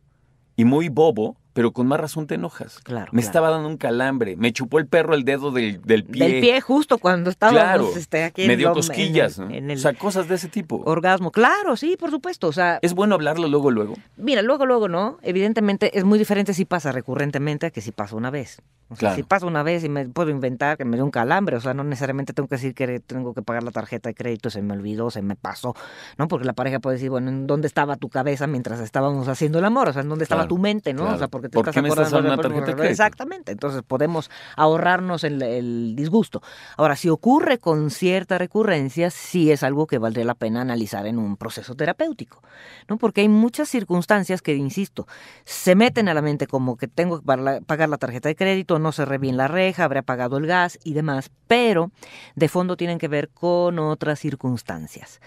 y 0.56 0.66
muy 0.66 0.90
bobo, 0.90 1.38
pero 1.60 1.74
con 1.74 1.88
más 1.88 2.00
razón 2.00 2.26
te 2.26 2.36
enojas. 2.36 2.80
Claro, 2.84 3.08
Me 3.12 3.20
claro. 3.20 3.28
estaba 3.28 3.50
dando 3.50 3.68
un 3.68 3.76
calambre, 3.76 4.38
me 4.38 4.54
chupó 4.54 4.80
el 4.80 4.88
perro 4.88 5.14
el 5.14 5.26
dedo 5.26 5.52
del, 5.52 5.82
del 5.82 6.06
pie. 6.06 6.24
Del 6.30 6.40
pie 6.40 6.62
justo 6.62 7.00
cuando 7.00 7.30
estábamos 7.30 7.62
Claro, 7.62 7.90
este, 7.98 8.24
aquí 8.24 8.48
me 8.48 8.56
dio 8.56 8.70
en 8.70 8.74
cosquillas, 8.76 9.40
el- 9.40 9.46
¿no? 9.50 9.54
en 9.54 9.70
el 9.72 9.78
O 9.78 9.82
sea, 9.82 9.94
cosas 9.94 10.30
de 10.30 10.36
ese 10.36 10.48
tipo. 10.48 10.82
orgasmo. 10.86 11.32
Claro, 11.32 11.76
sí, 11.76 11.98
por 12.00 12.12
supuesto. 12.12 12.48
O 12.48 12.54
sea, 12.54 12.80
¿Es 12.82 12.94
bueno 12.94 13.16
hablarlo 13.16 13.50
luego, 13.50 13.72
luego? 13.72 13.96
Mira, 14.16 14.42
luego, 14.42 14.66
luego, 14.66 14.88
¿no? 14.88 15.18
Evidentemente 15.22 15.98
es 15.98 16.06
muy 16.06 16.18
diferente 16.18 16.54
si 16.54 16.64
pasa 16.64 16.94
recurrentemente 16.94 17.66
a 17.66 17.72
que 17.72 17.82
si 17.82 17.92
pasa 17.92 18.16
una 18.16 18.30
vez. 18.30 18.62
O 18.92 18.96
sea, 18.96 19.10
Claro. 19.10 19.16
si 19.18 19.24
pasa 19.24 19.46
una 19.46 19.62
vez 19.62 19.84
y 19.84 19.90
me 19.90 20.08
puedo 20.08 20.32
inventar 20.32 20.78
que 20.78 20.86
me 20.86 20.96
dio 20.96 21.04
un 21.06 21.12
calambre, 21.12 21.58
o 21.58 21.60
sea, 21.60 21.74
no 21.76 21.84
necesariamente 21.84 22.34
tengo 22.34 22.48
que 22.48 22.56
decir 22.56 22.74
que 22.74 23.00
tengo 23.02 23.34
que 23.36 23.42
pagar 23.44 23.62
la 23.64 23.70
tarjeta 23.72 24.10
de 24.10 24.16
crédito, 24.16 24.50
se 24.50 24.62
me 24.64 24.74
olvidó, 24.74 25.12
se 25.12 25.22
me 25.22 25.36
pasó, 25.36 25.76
¿no? 26.18 26.28
Porque 26.30 26.46
la 26.48 26.54
pareja 26.54 26.80
puede 26.80 26.96
decir, 26.96 27.10
bueno, 27.12 27.30
¿en 27.30 27.46
dónde 27.48 27.68
estaba 27.68 27.98
tu 27.98 28.10
cabeza 28.10 28.48
mientras 28.48 28.80
estábamos 28.80 29.28
haciendo 29.28 29.60
el 29.60 29.66
amor? 29.66 29.90
O 29.90 29.94
sea, 29.94 30.02
¿en 30.02 30.10
dónde 30.10 30.24
estaba 30.24 30.48
tu 30.48 30.58
mente, 30.58 30.94
no? 30.94 31.04
O 31.14 31.18
sea, 31.20 31.28
porque 31.28 31.49
te 31.50 31.56
¿Por 31.56 31.64
estás 31.64 31.76
qué 31.76 31.82
me 31.82 31.90
estás 31.90 32.08
acordando 32.14 32.30
dando 32.30 32.42
de- 32.44 32.48
una 32.48 32.56
tarjeta 32.56 32.66
de 32.72 32.76
crédito? 32.76 32.92
Exactamente, 32.92 33.52
entonces 33.52 33.82
podemos 33.86 34.30
ahorrarnos 34.56 35.24
el, 35.24 35.42
el 35.42 35.94
disgusto. 35.96 36.42
Ahora, 36.78 36.96
si 36.96 37.10
ocurre 37.10 37.58
con 37.58 37.92
cierta 37.92 38.38
recurrencia, 38.38 39.10
sí 39.10 39.52
es 39.52 39.64
algo 39.64 39.88
que 39.88 39.98
valdría 39.98 40.26
la 40.26 40.36
pena 40.36 40.62
analizar 40.62 41.06
en 41.06 41.18
un 41.20 41.38
proceso 41.38 41.76
terapéutico, 41.76 42.42
¿no? 42.88 42.98
Porque 42.98 43.22
hay 43.22 43.30
muchas 43.30 43.70
circunstancias 43.70 44.42
que, 44.42 44.56
insisto, 44.56 45.08
se 45.46 45.76
meten 45.76 46.08
a 46.10 46.14
la 46.14 46.22
mente 46.22 46.48
como 46.48 46.78
que 46.78 46.88
tengo 46.88 47.20
que 47.20 47.26
pagar 47.66 47.90
la- 47.90 47.98
tarjeta 47.98 48.30
de 48.30 48.36
crédito, 48.36 48.80
no 48.80 48.92
cerré 48.92 49.18
bien 49.18 49.36
la 49.38 49.48
reja, 49.48 49.84
habré 49.84 50.00
apagado 50.00 50.38
el 50.38 50.48
gas 50.48 50.80
y 50.84 50.94
demás, 50.94 51.32
pero 51.48 51.92
de 52.36 52.48
fondo 52.48 52.78
tienen 52.78 52.98
que 53.00 53.08
ver 53.08 53.30
con 53.30 53.80
otras 53.80 54.20
circunstancias 54.20 55.20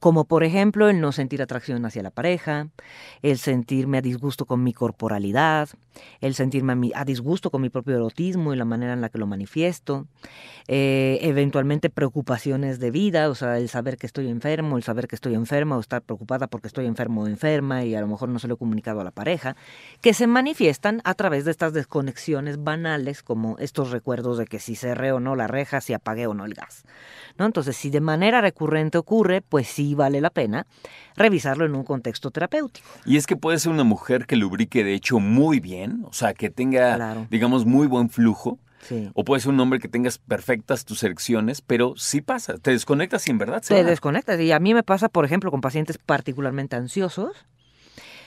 como 0.00 0.24
por 0.24 0.42
ejemplo 0.42 0.88
el 0.88 1.00
no 1.00 1.12
sentir 1.12 1.42
atracción 1.42 1.84
hacia 1.84 2.02
la 2.02 2.10
pareja, 2.10 2.68
el 3.22 3.38
sentirme 3.38 3.98
a 3.98 4.02
disgusto 4.02 4.46
con 4.46 4.64
mi 4.64 4.72
corporalidad, 4.72 5.68
el 6.20 6.34
sentirme 6.34 6.90
a, 6.94 7.04
disgusto 7.04 7.50
con 7.50 7.62
mi 7.62 7.70
propio 7.70 7.96
erotismo 7.96 8.52
y 8.52 8.56
la 8.56 8.64
manera 8.64 8.92
en 8.92 9.00
la 9.00 9.08
que 9.08 9.18
lo 9.18 9.26
manifiesto, 9.26 10.06
eh, 10.68 11.18
eventualmente 11.22 11.90
preocupaciones 11.90 12.78
de 12.78 12.90
vida, 12.90 13.28
o 13.28 13.34
sea, 13.34 13.58
el 13.58 13.68
saber 13.68 13.96
que 13.96 14.06
estoy 14.06 14.28
enfermo, 14.28 14.76
el 14.76 14.82
saber 14.82 15.08
que 15.08 15.16
estoy 15.16 15.34
enferma 15.34 15.76
o 15.76 15.80
estar 15.80 16.02
preocupada 16.02 16.46
porque 16.46 16.68
estoy 16.68 16.86
enfermo 16.86 17.22
o 17.22 17.26
enferma 17.26 17.84
y 17.84 17.94
a 17.94 18.00
lo 18.00 18.06
mejor 18.06 18.28
no 18.28 18.38
se 18.38 18.48
lo 18.48 18.54
he 18.54 18.58
comunicado 18.58 19.00
a 19.00 19.04
la 19.04 19.10
pareja, 19.10 19.56
que 20.00 20.14
se 20.14 20.26
manifiestan 20.26 21.00
a 21.04 21.14
través 21.14 21.44
de 21.44 21.50
estas 21.50 21.72
desconexiones 21.72 22.62
banales 22.62 23.22
como 23.22 23.58
estos 23.58 23.90
recuerdos 23.90 24.38
de 24.38 24.46
que 24.46 24.58
si 24.58 24.76
cerré 24.76 25.12
o 25.12 25.20
no 25.20 25.36
la 25.36 25.46
reja, 25.46 25.80
si 25.80 25.92
apagué 25.92 26.26
o 26.26 26.34
no 26.34 26.44
el 26.44 26.54
gas. 26.54 26.84
¿no? 27.38 27.46
Entonces, 27.46 27.76
si 27.76 27.90
de 27.90 28.00
manera 28.00 28.40
recurrente 28.40 28.98
ocurre, 28.98 29.40
pues 29.40 29.68
sí 29.68 29.94
vale 29.94 30.20
la 30.20 30.30
pena 30.30 30.66
revisarlo 31.16 31.66
en 31.66 31.74
un 31.74 31.84
contexto 31.84 32.30
terapéutico. 32.30 32.88
Y 33.04 33.16
es 33.16 33.26
que 33.26 33.36
puede 33.36 33.58
ser 33.58 33.72
una 33.72 33.84
mujer 33.84 34.26
que 34.26 34.36
lubrique 34.36 34.84
de 34.84 34.94
hecho 34.94 35.20
muy 35.20 35.60
bien, 35.60 35.89
o 36.04 36.12
sea, 36.12 36.34
que 36.34 36.50
tenga, 36.50 36.96
Claro. 36.96 37.26
digamos, 37.30 37.66
muy 37.66 37.86
buen 37.86 38.10
flujo. 38.10 38.58
Sí. 38.88 39.10
O 39.14 39.24
puede 39.24 39.42
ser 39.42 39.50
un 39.52 39.60
hombre 39.60 39.78
que 39.78 39.88
tengas 39.88 40.16
perfectas 40.18 40.86
tus 40.86 41.02
erecciones, 41.02 41.60
pero 41.60 41.94
sí 41.96 42.22
pasa, 42.22 42.54
te 42.56 42.70
desconectas 42.70 43.26
y 43.28 43.30
en 43.30 43.36
verdad 43.38 43.60
se 43.62 43.74
te 43.74 43.82
va. 43.82 43.88
desconectas. 43.90 44.40
Y 44.40 44.52
a 44.52 44.58
mí 44.58 44.72
me 44.72 44.82
pasa, 44.82 45.08
por 45.10 45.24
ejemplo, 45.26 45.50
con 45.50 45.60
pacientes 45.60 45.98
particularmente 45.98 46.76
ansiosos, 46.76 47.32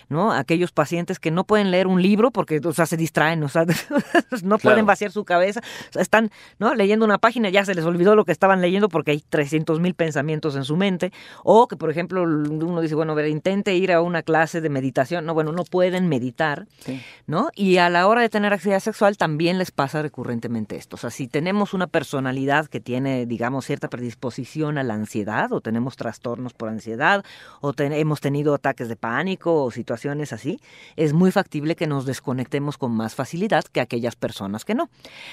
¿no? 0.09 0.31
Aquellos 0.31 0.71
pacientes 0.71 1.19
que 1.19 1.31
no 1.31 1.43
pueden 1.43 1.71
leer 1.71 1.87
un 1.87 2.01
libro 2.01 2.31
porque, 2.31 2.59
o 2.63 2.73
sea, 2.73 2.85
se 2.85 2.97
distraen, 2.97 3.43
o 3.43 3.49
sea, 3.49 3.65
no 4.43 4.57
pueden 4.57 4.85
vaciar 4.85 5.11
su 5.11 5.23
cabeza, 5.25 5.61
o 5.89 5.93
sea, 5.93 6.01
están, 6.01 6.31
¿no? 6.59 6.73
Leyendo 6.75 7.05
una 7.05 7.17
página, 7.17 7.49
ya 7.49 7.65
se 7.65 7.73
les 7.75 7.85
olvidó 7.85 8.15
lo 8.15 8.25
que 8.25 8.31
estaban 8.31 8.61
leyendo 8.61 8.89
porque 8.89 9.11
hay 9.11 9.23
300 9.27 9.79
mil 9.79 9.93
pensamientos 9.93 10.55
en 10.55 10.63
su 10.63 10.77
mente, 10.77 11.11
o 11.43 11.67
que, 11.67 11.75
por 11.77 11.89
ejemplo, 11.89 12.23
uno 12.23 12.81
dice, 12.81 12.95
bueno, 12.95 13.13
a 13.13 13.15
ver, 13.15 13.27
intente 13.27 13.75
ir 13.75 13.91
a 13.91 14.01
una 14.01 14.21
clase 14.23 14.61
de 14.61 14.69
meditación, 14.69 15.25
no, 15.25 15.33
bueno, 15.33 15.51
no 15.51 15.63
pueden 15.63 16.07
meditar, 16.07 16.67
Sí. 16.79 17.01
¿no? 17.27 17.49
Y 17.55 17.77
a 17.77 17.89
la 17.89 18.07
hora 18.07 18.21
de 18.21 18.29
tener 18.29 18.53
actividad 18.53 18.79
sexual 18.79 19.17
también 19.17 19.57
les 19.57 19.71
pasa 19.71 20.01
recurrentemente 20.01 20.75
esto. 20.75 20.95
O 20.95 20.99
sea, 20.99 21.09
si 21.09 21.27
tenemos 21.27 21.73
una 21.73 21.87
personalidad 21.87 22.67
que 22.67 22.79
tiene, 22.79 23.25
digamos, 23.25 23.65
cierta 23.65 23.87
predisposición 23.89 24.77
a 24.77 24.83
la 24.83 24.93
ansiedad, 24.93 25.51
o 25.51 25.61
tenemos 25.61 25.95
trastornos 25.95 26.53
por 26.53 26.69
ansiedad, 26.69 27.23
o 27.61 27.73
ten- 27.73 27.93
hemos 27.93 28.19
tenido 28.21 28.53
ataques 28.53 28.89
de 28.89 28.95
pánico 28.95 29.63
o 29.63 29.71
situaciones 29.71 29.93
así, 30.09 30.59
es 30.95 31.13
muy 31.13 31.31
factible 31.31 31.75
que 31.75 31.87
nos 31.87 32.05
desconectemos 32.05 32.77
con 32.77 32.91
más 32.91 33.15
facilidad 33.15 33.63
que 33.65 33.81
aquellas 33.81 34.15
personas 34.15 34.65
que 34.65 34.75
no. 34.75 34.89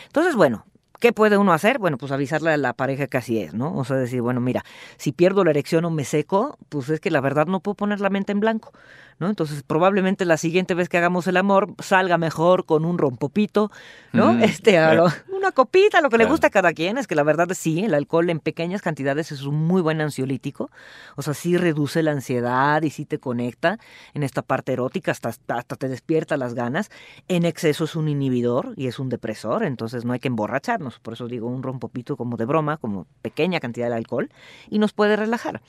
Entonces, 0.06 0.34
bueno. 0.34 0.64
¿Qué 0.98 1.14
puede 1.14 1.38
uno 1.38 1.54
hacer? 1.54 1.78
Bueno, 1.78 1.96
pues 1.96 2.12
avisarle 2.12 2.50
a 2.50 2.58
la 2.58 2.74
pareja 2.74 3.06
que 3.06 3.16
así 3.16 3.40
es, 3.40 3.54
¿no? 3.54 3.74
O 3.74 3.86
sea, 3.86 3.96
decir, 3.96 4.20
bueno, 4.20 4.42
mira, 4.42 4.66
si 4.98 5.12
pierdo 5.12 5.44
la 5.44 5.50
erección 5.50 5.86
o 5.86 5.90
me 5.90 6.04
seco, 6.04 6.58
pues 6.68 6.90
es 6.90 7.00
que 7.00 7.10
la 7.10 7.22
verdad 7.22 7.46
no 7.46 7.60
puedo 7.60 7.74
poner 7.74 8.02
la 8.02 8.10
mente 8.10 8.32
en 8.32 8.40
blanco, 8.40 8.72
¿no? 9.20 9.28
Entonces, 9.28 9.62
probablemente 9.62 10.24
la 10.24 10.36
siguiente 10.36 10.74
vez 10.74 10.88
que 10.88 10.98
hagamos 10.98 11.26
el 11.28 11.36
amor 11.36 11.74
salga 11.78 12.18
mejor 12.18 12.64
con 12.64 12.84
un 12.84 12.98
rompopito, 12.98 13.70
¿no? 14.12 14.32
Mm, 14.32 14.42
este, 14.42 14.78
a 14.78 14.94
lo- 14.94 15.06
una 15.36 15.52
copita, 15.52 16.00
lo 16.00 16.10
que 16.10 16.18
le 16.18 16.24
gusta 16.30 16.48
a 16.48 16.50
cada 16.50 16.72
quien, 16.72 16.98
es 16.98 17.06
que 17.06 17.14
la 17.14 17.22
verdad 17.22 17.48
sí, 17.54 17.84
el 17.84 17.94
alcohol 17.94 18.28
en 18.30 18.40
pequeñas 18.40 18.82
cantidades 18.82 19.30
es 19.32 19.42
un 19.42 19.54
muy 19.66 19.80
buen 19.80 20.00
ansiolítico, 20.00 20.70
o 21.16 21.22
sea, 21.22 21.32
sí 21.34 21.56
reduce 21.56 22.02
la 22.02 22.10
ansiedad 22.10 22.82
y 22.82 22.90
sí 22.90 23.04
te 23.06 23.18
conecta 23.18 23.78
en 24.12 24.22
esta 24.22 24.42
parte 24.42 24.72
erótica, 24.72 25.12
hasta, 25.12 25.28
hasta 25.48 25.76
te 25.76 25.88
despierta 25.88 26.36
las 26.36 26.54
ganas. 26.54 26.90
En 27.28 27.44
exceso 27.44 27.84
es 27.84 27.96
un 27.96 28.08
inhibidor 28.08 28.72
y 28.76 28.86
es 28.86 28.98
un 28.98 29.08
depresor, 29.08 29.64
entonces 29.64 30.04
no 30.04 30.12
hay 30.12 30.18
que 30.18 30.28
emborracharnos, 30.28 30.98
por 30.98 31.14
eso 31.14 31.28
digo 31.28 31.46
un 31.46 31.62
rompopito 31.62 32.16
como 32.16 32.36
de 32.36 32.44
broma, 32.46 32.76
como 32.78 33.06
pequeña 33.22 33.60
cantidad 33.60 33.88
de 33.88 33.94
alcohol, 33.96 34.30
y 34.68 34.78
nos 34.78 34.92
puede 34.92 35.16
relajar. 35.16 35.60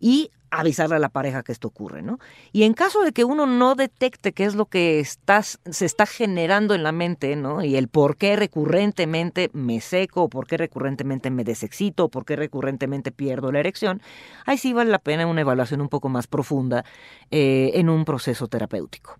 Y 0.00 0.30
avisarle 0.50 0.96
a 0.96 0.98
la 0.98 1.08
pareja 1.08 1.42
que 1.42 1.52
esto 1.52 1.68
ocurre, 1.68 2.02
¿no? 2.02 2.18
Y 2.52 2.64
en 2.64 2.74
caso 2.74 3.02
de 3.02 3.12
que 3.12 3.24
uno 3.24 3.46
no 3.46 3.74
detecte 3.74 4.32
qué 4.32 4.44
es 4.44 4.54
lo 4.54 4.66
que 4.66 5.00
estás, 5.00 5.60
se 5.70 5.86
está 5.86 6.06
generando 6.06 6.74
en 6.74 6.82
la 6.82 6.92
mente, 6.92 7.36
¿no? 7.36 7.62
Y 7.62 7.76
el 7.76 7.88
por 7.88 8.16
qué 8.16 8.36
recurrentemente 8.36 9.50
me 9.52 9.80
seco, 9.80 10.24
o 10.24 10.28
por 10.28 10.46
qué 10.46 10.56
recurrentemente 10.56 11.30
me 11.30 11.44
desexcito, 11.44 12.06
o 12.06 12.08
por 12.08 12.24
qué 12.24 12.36
recurrentemente 12.36 13.12
pierdo 13.12 13.52
la 13.52 13.60
erección, 13.60 14.00
ahí 14.46 14.58
sí 14.58 14.72
vale 14.72 14.90
la 14.90 14.98
pena 14.98 15.26
una 15.26 15.42
evaluación 15.42 15.80
un 15.80 15.88
poco 15.88 16.08
más 16.08 16.26
profunda 16.26 16.84
eh, 17.30 17.72
en 17.74 17.88
un 17.88 18.04
proceso 18.04 18.48
terapéutico. 18.48 19.18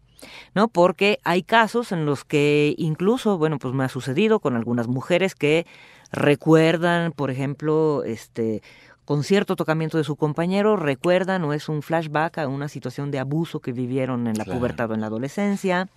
¿no? 0.55 0.69
Porque 0.69 1.21
hay 1.25 1.43
casos 1.43 1.93
en 1.93 2.07
los 2.07 2.25
que 2.25 2.75
incluso, 2.77 3.39
bueno, 3.39 3.59
pues 3.59 3.75
me 3.75 3.85
ha 3.85 3.89
sucedido 3.89 4.41
con 4.41 4.57
algunas 4.57 4.89
mujeres 4.89 5.35
que 5.35 5.67
recuerdan, 6.11 7.13
por 7.13 7.31
ejemplo, 7.31 8.03
este 8.05 8.63
con 9.09 9.25
cierto 9.25 9.57
tocamiento 9.57 9.97
de 9.97 10.05
su 10.05 10.17
compañero, 10.17 10.77
recuerdan 10.77 11.43
o 11.45 11.55
es 11.55 11.71
un 11.71 11.81
flashback 11.81 12.37
a 12.37 12.47
una 12.47 12.69
situación 12.69 13.11
de 13.11 13.19
abuso 13.19 13.59
que 13.61 13.73
vivieron 13.73 14.27
en 14.27 14.37
la 14.37 14.45
Claro. 14.45 14.59
pubertad 14.61 14.91
o 14.91 14.95
en 14.95 15.01
la 15.01 15.07
adolescencia, 15.07 15.89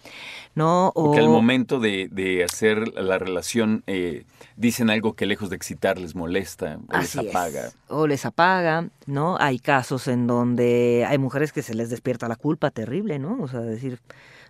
¿no? 0.55 0.93
O 0.95 1.09
O 1.09 1.11
que 1.11 1.19
al 1.19 1.27
momento 1.27 1.81
de, 1.81 2.07
de 2.09 2.41
hacer 2.45 2.87
la 2.95 3.17
relación 3.17 3.83
eh, 3.85 4.23
dicen 4.55 4.89
algo 4.89 5.11
que 5.11 5.25
lejos 5.25 5.49
de 5.49 5.57
excitar 5.57 5.99
les 5.99 6.15
molesta 6.15 6.79
o 6.87 6.97
les 6.99 7.13
es. 7.17 7.27
apaga. 7.29 7.71
O 7.89 8.07
les 8.07 8.25
apaga, 8.25 8.87
¿no? 9.07 9.35
Hay 9.41 9.59
casos 9.59 10.07
en 10.07 10.25
donde 10.25 11.05
hay 11.05 11.17
mujeres 11.17 11.51
que 11.51 11.63
se 11.63 11.73
les 11.75 11.89
despierta 11.89 12.29
la 12.29 12.37
culpa 12.37 12.71
terrible, 12.71 13.19
¿no? 13.19 13.39
O 13.41 13.49
sea, 13.49 13.59
decir, 13.59 13.99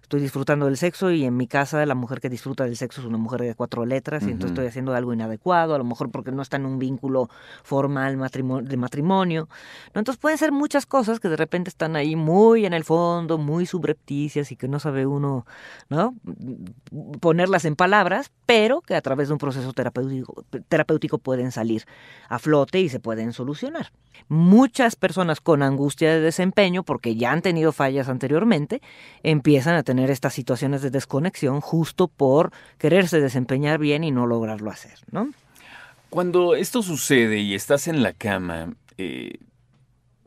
estoy 0.01 0.20
disfrutando 0.22 0.65
del 0.65 0.77
sexo 0.77 1.12
y 1.12 1.24
en 1.24 1.38
mi 1.38 1.48
casa 1.48 1.86
la 1.86 1.96
mujer 1.96 2.20
que 2.20 2.29
disfruta 2.29 2.65
del 2.65 2.75
sexo 2.75 3.01
es 3.01 3.08
una 3.08 3.17
mujer 3.17 3.41
de 3.41 3.55
cuatro 3.55 3.86
letras 3.86 4.24
y 4.24 4.31
entonces 4.31 4.51
estoy 4.51 4.67
haciendo 4.67 4.93
algo 4.93 5.13
inadecuado, 5.13 5.74
a 5.74 5.77
lo 5.77 5.84
mejor 5.84 6.12
porque 6.12 6.31
no 6.31 6.41
está 6.41 6.58
en 6.58 6.65
un 6.65 6.79
vínculo 6.79 7.29
formal 7.63 8.17
de 8.63 8.77
matrimonio, 8.77 9.48
¿no? 9.93 10.00
Entonces 10.00 10.20
pueden 10.20 10.38
ser 10.38 10.51
muchas 10.51 10.86
cosas 10.86 11.20
que 11.20 11.29
de 11.29 11.38
repente 11.38 11.70
están 11.70 11.96
ahí 11.96 12.15
muy 12.15 12.65
en 12.65 12.74
el 12.74 12.84
fondo, 12.84 13.38
muy 13.38 13.65
subrepticias 13.65 14.51
y 14.51 14.55
que 14.55 14.67
no 14.67 14.79
sabe 14.79 15.05
uno, 15.05 15.46
¿no? 15.89 16.15
Ponerlas 17.20 17.65
en 17.65 17.75
palabras, 17.75 18.31
pero 18.46 18.81
que 18.81 18.96
a 18.96 19.01
través 19.01 19.29
de 19.29 19.34
un 19.34 19.39
proceso 19.39 19.72
terapéutico, 19.74 20.43
terapéutico 20.67 21.17
pueden 21.20 21.51
salir 21.51 21.86
a 22.27 22.39
flote 22.39 22.81
y 22.81 22.89
se 22.89 23.00
pueden 23.00 23.34
solucionar. 23.34 23.91
Muchas 24.27 24.95
personas 24.95 25.41
con 25.41 25.63
angustia 25.63 26.11
de 26.11 26.21
desempeño, 26.21 26.83
porque 26.83 27.15
ya 27.15 27.31
han 27.31 27.41
tenido 27.41 27.71
fallas 27.71 28.09
anteriormente, 28.09 28.81
empiezan 29.23 29.75
a 29.75 29.83
tener 29.83 30.09
estas 30.09 30.33
situaciones 30.33 30.81
de 30.81 30.89
desconexión 30.89 31.61
justo 31.61 32.07
por 32.07 32.51
quererse 32.77 33.19
desempeñar 33.19 33.79
bien 33.79 34.03
y 34.03 34.11
no 34.11 34.27
lograrlo 34.27 34.71
hacer, 34.71 34.99
¿no? 35.11 35.29
Cuando 36.09 36.55
esto 36.55 36.81
sucede 36.83 37.39
y 37.39 37.55
estás 37.55 37.87
en 37.87 38.03
la 38.03 38.11
cama, 38.13 38.73
eh, 38.97 39.37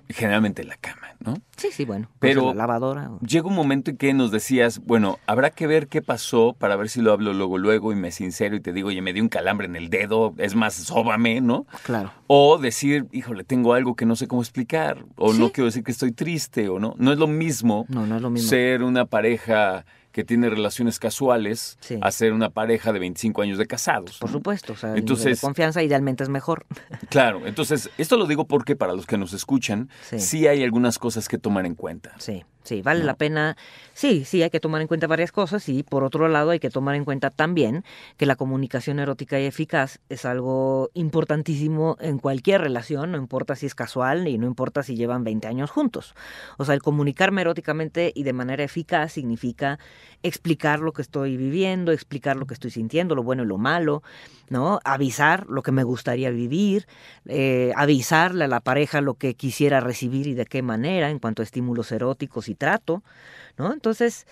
generalmente 0.08 0.62
en 0.62 0.68
la 0.68 0.76
cama, 0.76 1.08
¿no? 1.20 1.34
Sí, 1.56 1.68
sí, 1.72 1.84
bueno. 1.84 2.08
pues 2.18 2.32
Pero- 2.34 2.42
en 2.50 2.56
la 2.58 2.62
lavadora. 2.64 3.10
o- 3.10 3.20
Llega 3.20 3.46
un 3.48 3.54
momento 3.54 3.90
en 3.90 3.96
que 3.96 4.12
nos 4.12 4.30
decías, 4.30 4.80
bueno, 4.84 5.18
habrá 5.26 5.50
que 5.50 5.66
ver 5.66 5.88
qué 5.88 6.02
pasó 6.02 6.54
para 6.58 6.76
ver 6.76 6.88
si 6.88 7.00
lo 7.00 7.12
hablo 7.12 7.32
luego, 7.32 7.58
luego 7.58 7.92
y 7.92 7.96
me 7.96 8.10
sincero 8.10 8.56
y 8.56 8.60
te 8.60 8.72
digo, 8.72 8.88
oye, 8.88 9.00
me 9.02 9.12
dio 9.12 9.22
un 9.22 9.28
calambre 9.28 9.66
en 9.66 9.76
el 9.76 9.88
dedo, 9.90 10.34
es 10.38 10.54
más, 10.54 10.74
sóbame, 10.74 11.40
¿no? 11.40 11.66
Claro. 11.84 12.12
O 12.26 12.58
decir, 12.58 13.06
híjole, 13.12 13.44
tengo 13.44 13.72
algo 13.74 13.94
que 13.96 14.04
no 14.06 14.16
sé 14.16 14.26
cómo 14.28 14.42
explicar, 14.42 15.04
o 15.16 15.32
no 15.32 15.50
quiero 15.50 15.66
decir 15.66 15.82
que 15.84 15.92
estoy 15.92 16.12
triste, 16.12 16.68
o 16.68 16.78
no. 16.78 16.94
No 16.98 17.12
es 17.12 17.18
lo 17.18 17.26
mismo 17.26 17.86
No, 17.88 18.06
no 18.06 18.16
es 18.16 18.22
lo 18.22 18.30
mismo. 18.30 18.48
ser 18.48 18.82
una 18.82 19.06
pareja 19.06 19.84
que 20.14 20.22
tiene 20.24 20.48
relaciones 20.48 21.00
casuales 21.00 21.76
Sí. 21.80 21.98
a 22.00 22.10
ser 22.12 22.32
una 22.32 22.48
pareja 22.48 22.92
de 22.92 23.00
25 23.00 23.42
años 23.42 23.58
de 23.58 23.66
casados. 23.66 24.18
Por 24.18 24.30
¿no? 24.30 24.34
supuesto, 24.38 24.72
o 24.72 24.76
sea, 24.76 24.94
Entonces- 24.96 25.40
confianza 25.40 25.82
idealmente 25.82 26.22
es 26.22 26.30
mejor. 26.30 26.64
Claro, 27.10 27.46
entonces, 27.46 27.90
esto 27.98 28.16
lo 28.16 28.26
digo 28.26 28.46
porque 28.46 28.76
para 28.76 28.92
los 28.94 29.06
que 29.06 29.18
nos 29.18 29.32
escuchan, 29.32 29.90
Sí. 30.08 30.20
sí, 30.20 30.46
hay 30.46 30.62
algunas 30.62 30.98
cosas 31.00 31.28
que 31.28 31.36
tomar 31.36 31.66
en 31.66 31.74
cuenta. 31.74 32.12
Sí, 32.18 32.44
sí, 32.64 32.82
vale 32.82 33.00
¿No? 33.00 33.06
la 33.06 33.14
pena. 33.14 33.56
Sí, 33.92 34.24
sí, 34.24 34.42
hay 34.42 34.50
que 34.50 34.60
tomar 34.60 34.80
en 34.80 34.88
cuenta 34.88 35.06
varias 35.06 35.30
cosas 35.30 35.68
y 35.68 35.82
por 35.82 36.02
otro 36.02 36.28
lado 36.28 36.50
hay 36.50 36.58
que 36.58 36.70
tomar 36.70 36.96
en 36.96 37.04
cuenta 37.04 37.30
también 37.30 37.84
que 38.16 38.26
la 38.26 38.36
comunicación 38.36 38.98
erótica 38.98 39.38
y 39.38 39.44
eficaz 39.44 40.00
es 40.08 40.24
algo 40.24 40.90
importantísimo 40.94 41.96
en 42.00 42.18
cualquier 42.18 42.62
relación, 42.62 43.12
no 43.12 43.18
importa 43.18 43.54
si 43.54 43.66
es 43.66 43.74
casual 43.74 44.26
y 44.26 44.38
no 44.38 44.46
importa 44.46 44.82
si 44.82 44.96
llevan 44.96 45.22
20 45.22 45.46
años 45.46 45.70
juntos. 45.70 46.14
O 46.58 46.64
sea, 46.64 46.74
el 46.74 46.82
comunicarme 46.82 47.42
eróticamente 47.42 48.12
y 48.14 48.24
de 48.24 48.32
manera 48.32 48.64
eficaz 48.64 49.12
significa 49.12 49.78
explicar 50.22 50.80
lo 50.80 50.92
que 50.92 51.02
estoy 51.02 51.36
viviendo, 51.36 51.92
explicar 51.92 52.36
lo 52.36 52.46
que 52.46 52.54
estoy 52.54 52.70
sintiendo, 52.70 53.14
lo 53.14 53.22
bueno 53.22 53.42
y 53.42 53.46
lo 53.46 53.58
malo, 53.58 54.02
¿no? 54.48 54.80
Avisar 54.84 55.46
lo 55.48 55.62
que 55.62 55.70
me 55.70 55.84
gustaría 55.84 56.30
vivir, 56.30 56.86
eh, 57.26 57.72
avisarle 57.76 58.44
a 58.44 58.48
la 58.48 58.60
pareja 58.60 59.00
lo 59.00 59.14
que 59.14 59.34
quisiera 59.34 59.80
recibir 59.80 60.26
y 60.26 60.34
de 60.34 60.46
qué 60.46 60.62
manera 60.62 61.10
en 61.10 61.18
cuanto 61.18 61.42
a 61.42 61.44
estímulos 61.44 61.92
eróticos 61.92 62.48
y 62.48 62.53
trato, 62.54 63.02
¿no? 63.58 63.72
Entonces, 63.72 64.26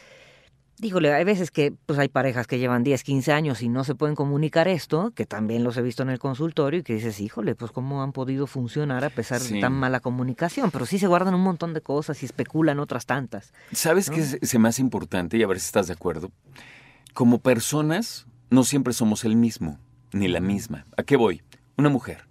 díjole, 0.79 1.12
hay 1.12 1.25
veces 1.25 1.50
que 1.50 1.73
pues 1.87 1.99
hay 1.99 2.09
parejas 2.09 2.47
que 2.47 2.59
llevan 2.59 2.83
10, 2.83 3.05
15 3.05 3.33
años 3.33 3.62
y 3.62 3.69
no 3.69 3.85
se 3.85 3.95
pueden 3.95 4.17
comunicar 4.17 4.67
esto, 4.69 5.12
que 5.14 5.26
también 5.26 5.62
los 5.62 5.76
he 5.76 5.83
visto 5.83 6.02
en 6.02 6.11
el 6.11 6.19
consultorio 6.19 6.81
y 6.81 6.83
que 6.83 6.95
dices, 6.95 7.21
híjole, 7.21 7.55
pues 7.55 7.71
cómo 7.71 8.02
han 8.02 8.12
podido 8.12 8.47
funcionar 8.47 9.05
a 9.05 9.11
pesar 9.11 9.41
Sí. 9.41 9.55
de 9.55 9.61
tan 9.61 9.73
mala 9.75 10.00
comunicación, 10.00 10.71
pero 10.71 10.87
sí 10.87 10.99
se 10.99 11.07
guardan 11.07 11.35
un 11.35 11.43
montón 11.43 11.73
de 11.75 11.81
cosas 11.83 12.21
y 12.23 12.26
especulan 12.26 12.81
otras 12.81 13.07
tantas. 13.07 13.52
¿Sabes 13.73 14.11
qué 14.11 14.21
es, 14.21 14.38
se 14.43 14.59
me 14.59 14.69
hace 14.69 14.83
importante? 14.83 15.37
Y 15.37 15.43
a 15.43 15.47
ver 15.47 15.61
si 15.61 15.67
estás 15.67 15.87
de 15.87 15.93
acuerdo. 15.93 16.33
Como 17.14 17.38
personas, 17.38 18.26
no 18.50 18.64
siempre 18.64 18.93
somos 18.93 19.25
el 19.25 19.37
mismo, 19.37 19.79
ni 20.12 20.26
la 20.29 20.41
misma. 20.41 20.87
¿A 20.97 21.02
qué 21.05 21.17
voy? 21.17 21.43
Una 21.76 21.88
mujer 21.91 22.26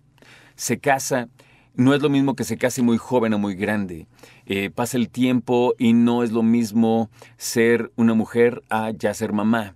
se 0.56 0.78
casa 0.80 1.28
no 1.76 1.94
es 1.94 2.02
lo 2.02 2.10
mismo 2.10 2.36
que 2.36 2.44
se 2.44 2.58
case 2.58 2.82
muy 2.82 2.98
joven 2.98 3.34
o 3.34 3.40
muy 3.40 3.56
grande. 3.56 4.08
Eh, 4.46 4.70
pasa 4.70 4.98
el 4.98 5.10
tiempo 5.10 5.74
y 5.78 5.94
no 5.94 6.24
es 6.24 6.32
lo 6.32 6.44
mismo 6.44 7.10
ser 7.38 7.92
una 7.96 8.14
mujer 8.14 8.64
a 8.70 8.92
ya 8.92 9.14
ser 9.14 9.34
mamá. 9.34 9.76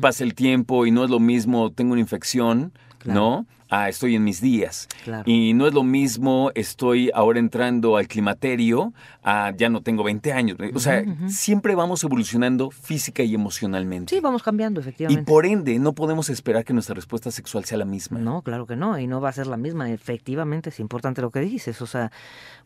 Pasa 0.00 0.24
el 0.24 0.34
tiempo 0.34 0.86
y 0.86 0.90
no 0.90 1.04
es 1.04 1.10
lo 1.10 1.20
mismo 1.20 1.70
tengo 1.72 1.92
una 1.92 2.00
infección, 2.00 2.72
¿no? 3.04 3.46
Ah, 3.68 3.88
estoy 3.88 4.14
en 4.14 4.24
mis 4.24 4.40
días. 4.40 4.88
Y 5.24 5.54
no 5.54 5.66
es 5.66 5.74
lo 5.74 5.82
mismo, 5.82 6.52
estoy 6.54 7.10
ahora 7.14 7.38
entrando 7.38 7.96
al 7.96 8.06
climaterio, 8.06 8.92
ah, 9.24 9.52
ya 9.56 9.68
no 9.68 9.82
tengo 9.82 10.04
20 10.04 10.32
años. 10.32 10.56
O 10.74 10.78
sea, 10.78 11.04
siempre 11.28 11.74
vamos 11.74 12.04
evolucionando 12.04 12.70
física 12.70 13.22
y 13.22 13.34
emocionalmente. 13.34 14.14
Sí, 14.14 14.20
vamos 14.20 14.42
cambiando, 14.42 14.80
efectivamente. 14.80 15.22
Y 15.22 15.24
por 15.24 15.46
ende, 15.46 15.78
no 15.78 15.94
podemos 15.94 16.30
esperar 16.30 16.64
que 16.64 16.72
nuestra 16.72 16.94
respuesta 16.94 17.30
sexual 17.30 17.64
sea 17.64 17.78
la 17.78 17.84
misma. 17.84 18.18
No, 18.18 18.42
claro 18.42 18.66
que 18.66 18.76
no, 18.76 18.98
y 18.98 19.06
no 19.06 19.20
va 19.20 19.30
a 19.30 19.32
ser 19.32 19.46
la 19.46 19.56
misma. 19.56 19.90
Efectivamente, 19.90 20.70
es 20.70 20.80
importante 20.80 21.20
lo 21.20 21.30
que 21.30 21.40
dices. 21.40 21.82
O 21.82 21.86
sea, 21.86 22.12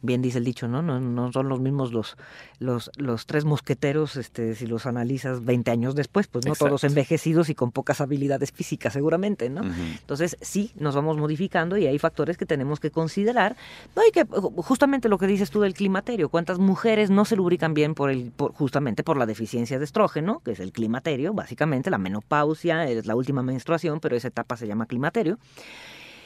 bien 0.03 0.23
dice 0.23 0.39
el 0.39 0.45
dicho, 0.45 0.69
¿no? 0.69 0.83
No, 0.83 1.01
no 1.01 1.33
son 1.33 1.49
los 1.49 1.61
mismos 1.61 1.93
los, 1.93 2.17
los, 2.59 2.91
los 2.97 3.27
tres 3.27 3.45
mosqueteros, 3.45 4.17
este, 4.17 4.55
si 4.55 4.67
los 4.67 4.87
analizas 4.87 5.45
20 5.45 5.71
años 5.71 5.95
después, 5.95 6.27
pues 6.27 6.47
no 6.47 6.55
todos 6.55 6.85
envejecidos 6.85 7.49
y 7.49 7.55
con 7.55 7.73
pocas 7.73 8.01
habilidades 8.01 8.53
físicas, 8.53 8.93
seguramente, 8.93 9.51
¿no? 9.51 9.63
Entonces, 9.63 10.37
sí, 10.41 10.73
nos 10.77 10.95
vamos 10.95 11.17
modificando 11.17 11.77
y 11.77 11.87
hay 11.87 11.99
factores 11.99 12.37
que 12.37 12.47
tenemos 12.47 12.81
que 12.81 12.91
considerar. 12.91 13.57
No, 13.95 14.03
y 14.07 14.13
que 14.13 14.25
justamente 14.25 15.09
lo 15.09 15.19
que 15.19 15.27
dices 15.27 15.51
tú 15.51 15.61
del 15.61 15.75
climaterio, 15.75 16.29
cuántas 16.29 16.59
mujeres 16.59 17.11
no 17.11 17.25
se 17.25 17.37
lubrican 17.37 17.75
bien 17.75 17.95
por 17.95 18.11
el, 18.11 18.33
justamente 18.55 19.03
por 19.03 19.17
la 19.17 19.27
deficiencia 19.27 19.79
de 19.79 19.85
estrógeno, 19.85 20.41
que 20.45 20.53
es 20.53 20.61
el 20.61 20.73
climaterio, 20.73 21.35
básicamente, 21.35 21.91
la 21.91 21.99
menopausia, 21.99 22.89
es 22.89 23.07
la 23.07 23.17
última 23.17 23.43
menstruación, 23.43 24.01
pero 24.01 24.17
esa 24.17 24.29
etapa 24.29 24.57
se 24.57 24.67
llama 24.67 24.87
climaterio 24.87 25.39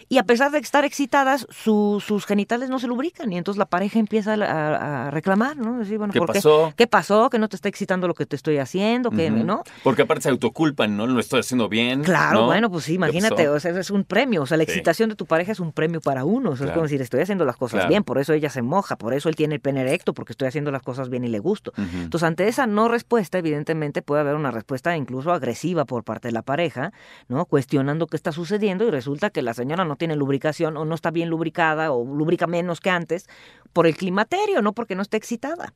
y 0.08 0.18
a 0.18 0.24
pesar 0.24 0.50
de 0.50 0.58
estar 0.58 0.84
excitadas, 0.84 1.46
sus 1.50 2.26
genitales 2.26 2.70
no 2.70 2.78
se 2.78 2.86
lubrican 2.86 3.32
y 3.32 3.38
entonces 3.38 3.58
la 3.58 3.66
pareja 3.66 3.98
empieza 3.98 4.34
a, 4.34 5.10
reclamar, 5.10 5.56
¿no? 5.56 5.78
Decir, 5.78 5.98
bueno, 5.98 6.12
¿Qué 6.12 6.20
pasó? 6.20 6.72
Qué? 6.76 6.86
pasó? 6.86 7.30
Que 7.30 7.38
no 7.38 7.48
te 7.48 7.56
está 7.56 7.68
excitando 7.68 8.08
lo 8.08 8.14
que 8.14 8.26
te 8.26 8.36
estoy 8.36 8.58
haciendo, 8.58 9.10
que 9.10 9.30
¿no? 9.30 9.62
Porque 9.82 10.02
aparte 10.02 10.24
se 10.24 10.28
autoculpan, 10.30 10.96
¿no? 10.96 11.06
Lo 11.06 11.20
estoy 11.20 11.40
haciendo 11.40 11.68
bien. 11.68 12.02
Claro, 12.02 12.46
bueno, 12.46 12.70
pues 12.70 12.84
sí, 12.84 12.94
imagínate, 12.94 13.48
o 13.48 13.58
sea, 13.58 13.78
es 13.78 13.90
un 13.90 14.04
premio, 14.04 14.42
o 14.42 14.46
sea, 14.46 14.56
la 14.56 14.64
excitación 14.64 15.08
de 15.08 15.16
tu 15.16 15.26
pareja 15.26 15.52
es 15.52 15.60
un 15.60 15.72
premio 15.72 16.00
para 16.00 16.24
uno, 16.24 16.50
o 16.50 16.56
sea, 16.56 16.66
es 16.66 16.72
como 16.72 16.84
decir, 16.84 17.00
estoy 17.02 17.20
haciendo 17.20 17.44
las 17.44 17.56
cosas 17.56 17.88
bien, 17.88 18.04
por 18.04 18.18
eso 18.18 18.32
ella 18.32 18.50
se 18.50 18.62
moja, 18.62 18.96
por 18.96 19.14
eso 19.14 19.28
él 19.28 19.36
tiene 19.36 19.54
el 19.56 19.60
pene 19.60 19.82
erecto, 19.82 20.14
porque 20.14 20.32
estoy 20.32 20.48
haciendo 20.48 20.70
las 20.70 20.82
cosas 20.82 21.08
bien 21.08 21.24
y 21.24 21.28
le 21.28 21.38
gusto. 21.38 21.72
Entonces, 21.76 22.26
ante 22.26 22.48
esa 22.48 22.66
no 22.66 22.88
respuesta, 22.88 23.38
evidentemente 23.38 24.02
puede 24.02 24.20
haber 24.20 24.34
una 24.34 24.50
respuesta 24.50 24.96
incluso 24.96 25.32
agresiva 25.32 25.84
por 25.84 26.04
parte 26.04 26.28
de 26.28 26.32
la 26.32 26.42
pareja, 26.42 26.92
¿no? 27.28 27.46
Cuestionando 27.46 28.06
qué 28.06 28.16
está 28.16 28.32
sucediendo 28.32 28.86
y 28.86 28.90
resulta 28.90 29.30
que 29.30 29.42
la 29.42 29.54
señora 29.54 29.84
no 29.84 29.93
tiene 29.96 30.16
lubricación 30.16 30.76
o 30.76 30.84
no 30.84 30.94
está 30.94 31.10
bien 31.10 31.28
lubricada 31.28 31.92
o 31.92 32.04
lubrica 32.04 32.46
menos 32.46 32.80
que 32.80 32.90
antes 32.90 33.26
por 33.72 33.86
el 33.86 33.96
climaterio, 33.96 34.62
no 34.62 34.72
porque 34.72 34.94
no 34.94 35.02
esté 35.02 35.16
excitada. 35.16 35.72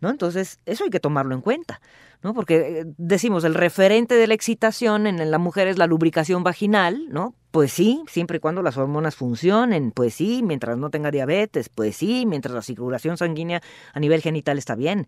¿No? 0.00 0.08
Entonces, 0.08 0.60
eso 0.64 0.84
hay 0.84 0.88
que 0.88 0.98
tomarlo 0.98 1.34
en 1.34 1.42
cuenta, 1.42 1.82
¿no? 2.22 2.32
Porque 2.32 2.56
eh, 2.56 2.84
decimos, 2.96 3.44
el 3.44 3.52
referente 3.52 4.14
de 4.14 4.26
la 4.26 4.32
excitación 4.32 5.06
en 5.06 5.30
la 5.30 5.36
mujer 5.36 5.68
es 5.68 5.76
la 5.76 5.86
lubricación 5.86 6.42
vaginal, 6.42 7.10
¿no? 7.10 7.34
Pues 7.50 7.70
sí, 7.70 8.02
siempre 8.08 8.38
y 8.38 8.40
cuando 8.40 8.62
las 8.62 8.78
hormonas 8.78 9.14
funcionen, 9.14 9.90
pues 9.90 10.14
sí, 10.14 10.42
mientras 10.42 10.78
no 10.78 10.88
tenga 10.88 11.10
diabetes, 11.10 11.68
pues 11.68 11.96
sí, 11.96 12.24
mientras 12.24 12.54
la 12.54 12.62
circulación 12.62 13.18
sanguínea 13.18 13.60
a 13.92 14.00
nivel 14.00 14.22
genital 14.22 14.56
está 14.56 14.74
bien. 14.74 15.06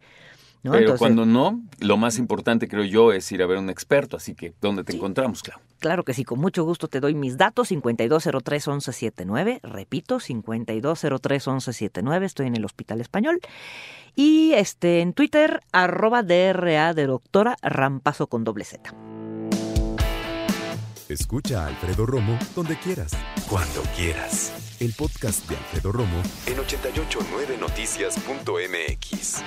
Pero 0.62 0.96
cuando 0.96 1.26
no, 1.26 1.60
lo 1.80 1.96
más 1.96 2.18
importante 2.18 2.68
creo 2.68 2.84
yo 2.84 3.12
es 3.12 3.32
ir 3.32 3.42
a 3.42 3.46
ver 3.46 3.56
a 3.56 3.60
un 3.60 3.68
experto, 3.68 4.16
así 4.16 4.34
que 4.34 4.54
¿dónde 4.60 4.84
te 4.84 4.94
encontramos, 4.94 5.42
Clau? 5.42 5.58
Claro 5.80 6.04
que 6.04 6.14
sí, 6.14 6.22
con 6.24 6.38
mucho 6.38 6.62
gusto 6.62 6.86
te 6.86 7.00
doy 7.00 7.14
mis 7.14 7.36
datos, 7.36 7.72
5203-1179, 7.72 9.58
repito, 9.62 10.20
5203-1179, 10.20 12.22
estoy 12.22 12.46
en 12.46 12.54
el 12.54 12.64
Hospital 12.64 13.00
Español. 13.00 13.40
Y 14.14 14.52
este 14.52 15.00
en 15.00 15.14
Twitter, 15.14 15.62
arroba 15.72 16.22
DRA 16.22 16.94
de 16.94 17.06
doctora 17.06 17.56
Rampazo 17.62 18.28
con 18.28 18.44
doble 18.44 18.62
Z. 18.64 18.94
Escucha 21.08 21.64
a 21.64 21.68
Alfredo 21.68 22.04
Romo 22.06 22.38
donde 22.54 22.78
quieras, 22.78 23.16
cuando 23.48 23.82
quieras. 23.96 24.52
El 24.80 24.92
podcast 24.92 25.48
de 25.48 25.56
Alfredo 25.56 25.90
Romo 25.92 26.22
en 26.46 26.58
889noticias.mx. 26.58 29.42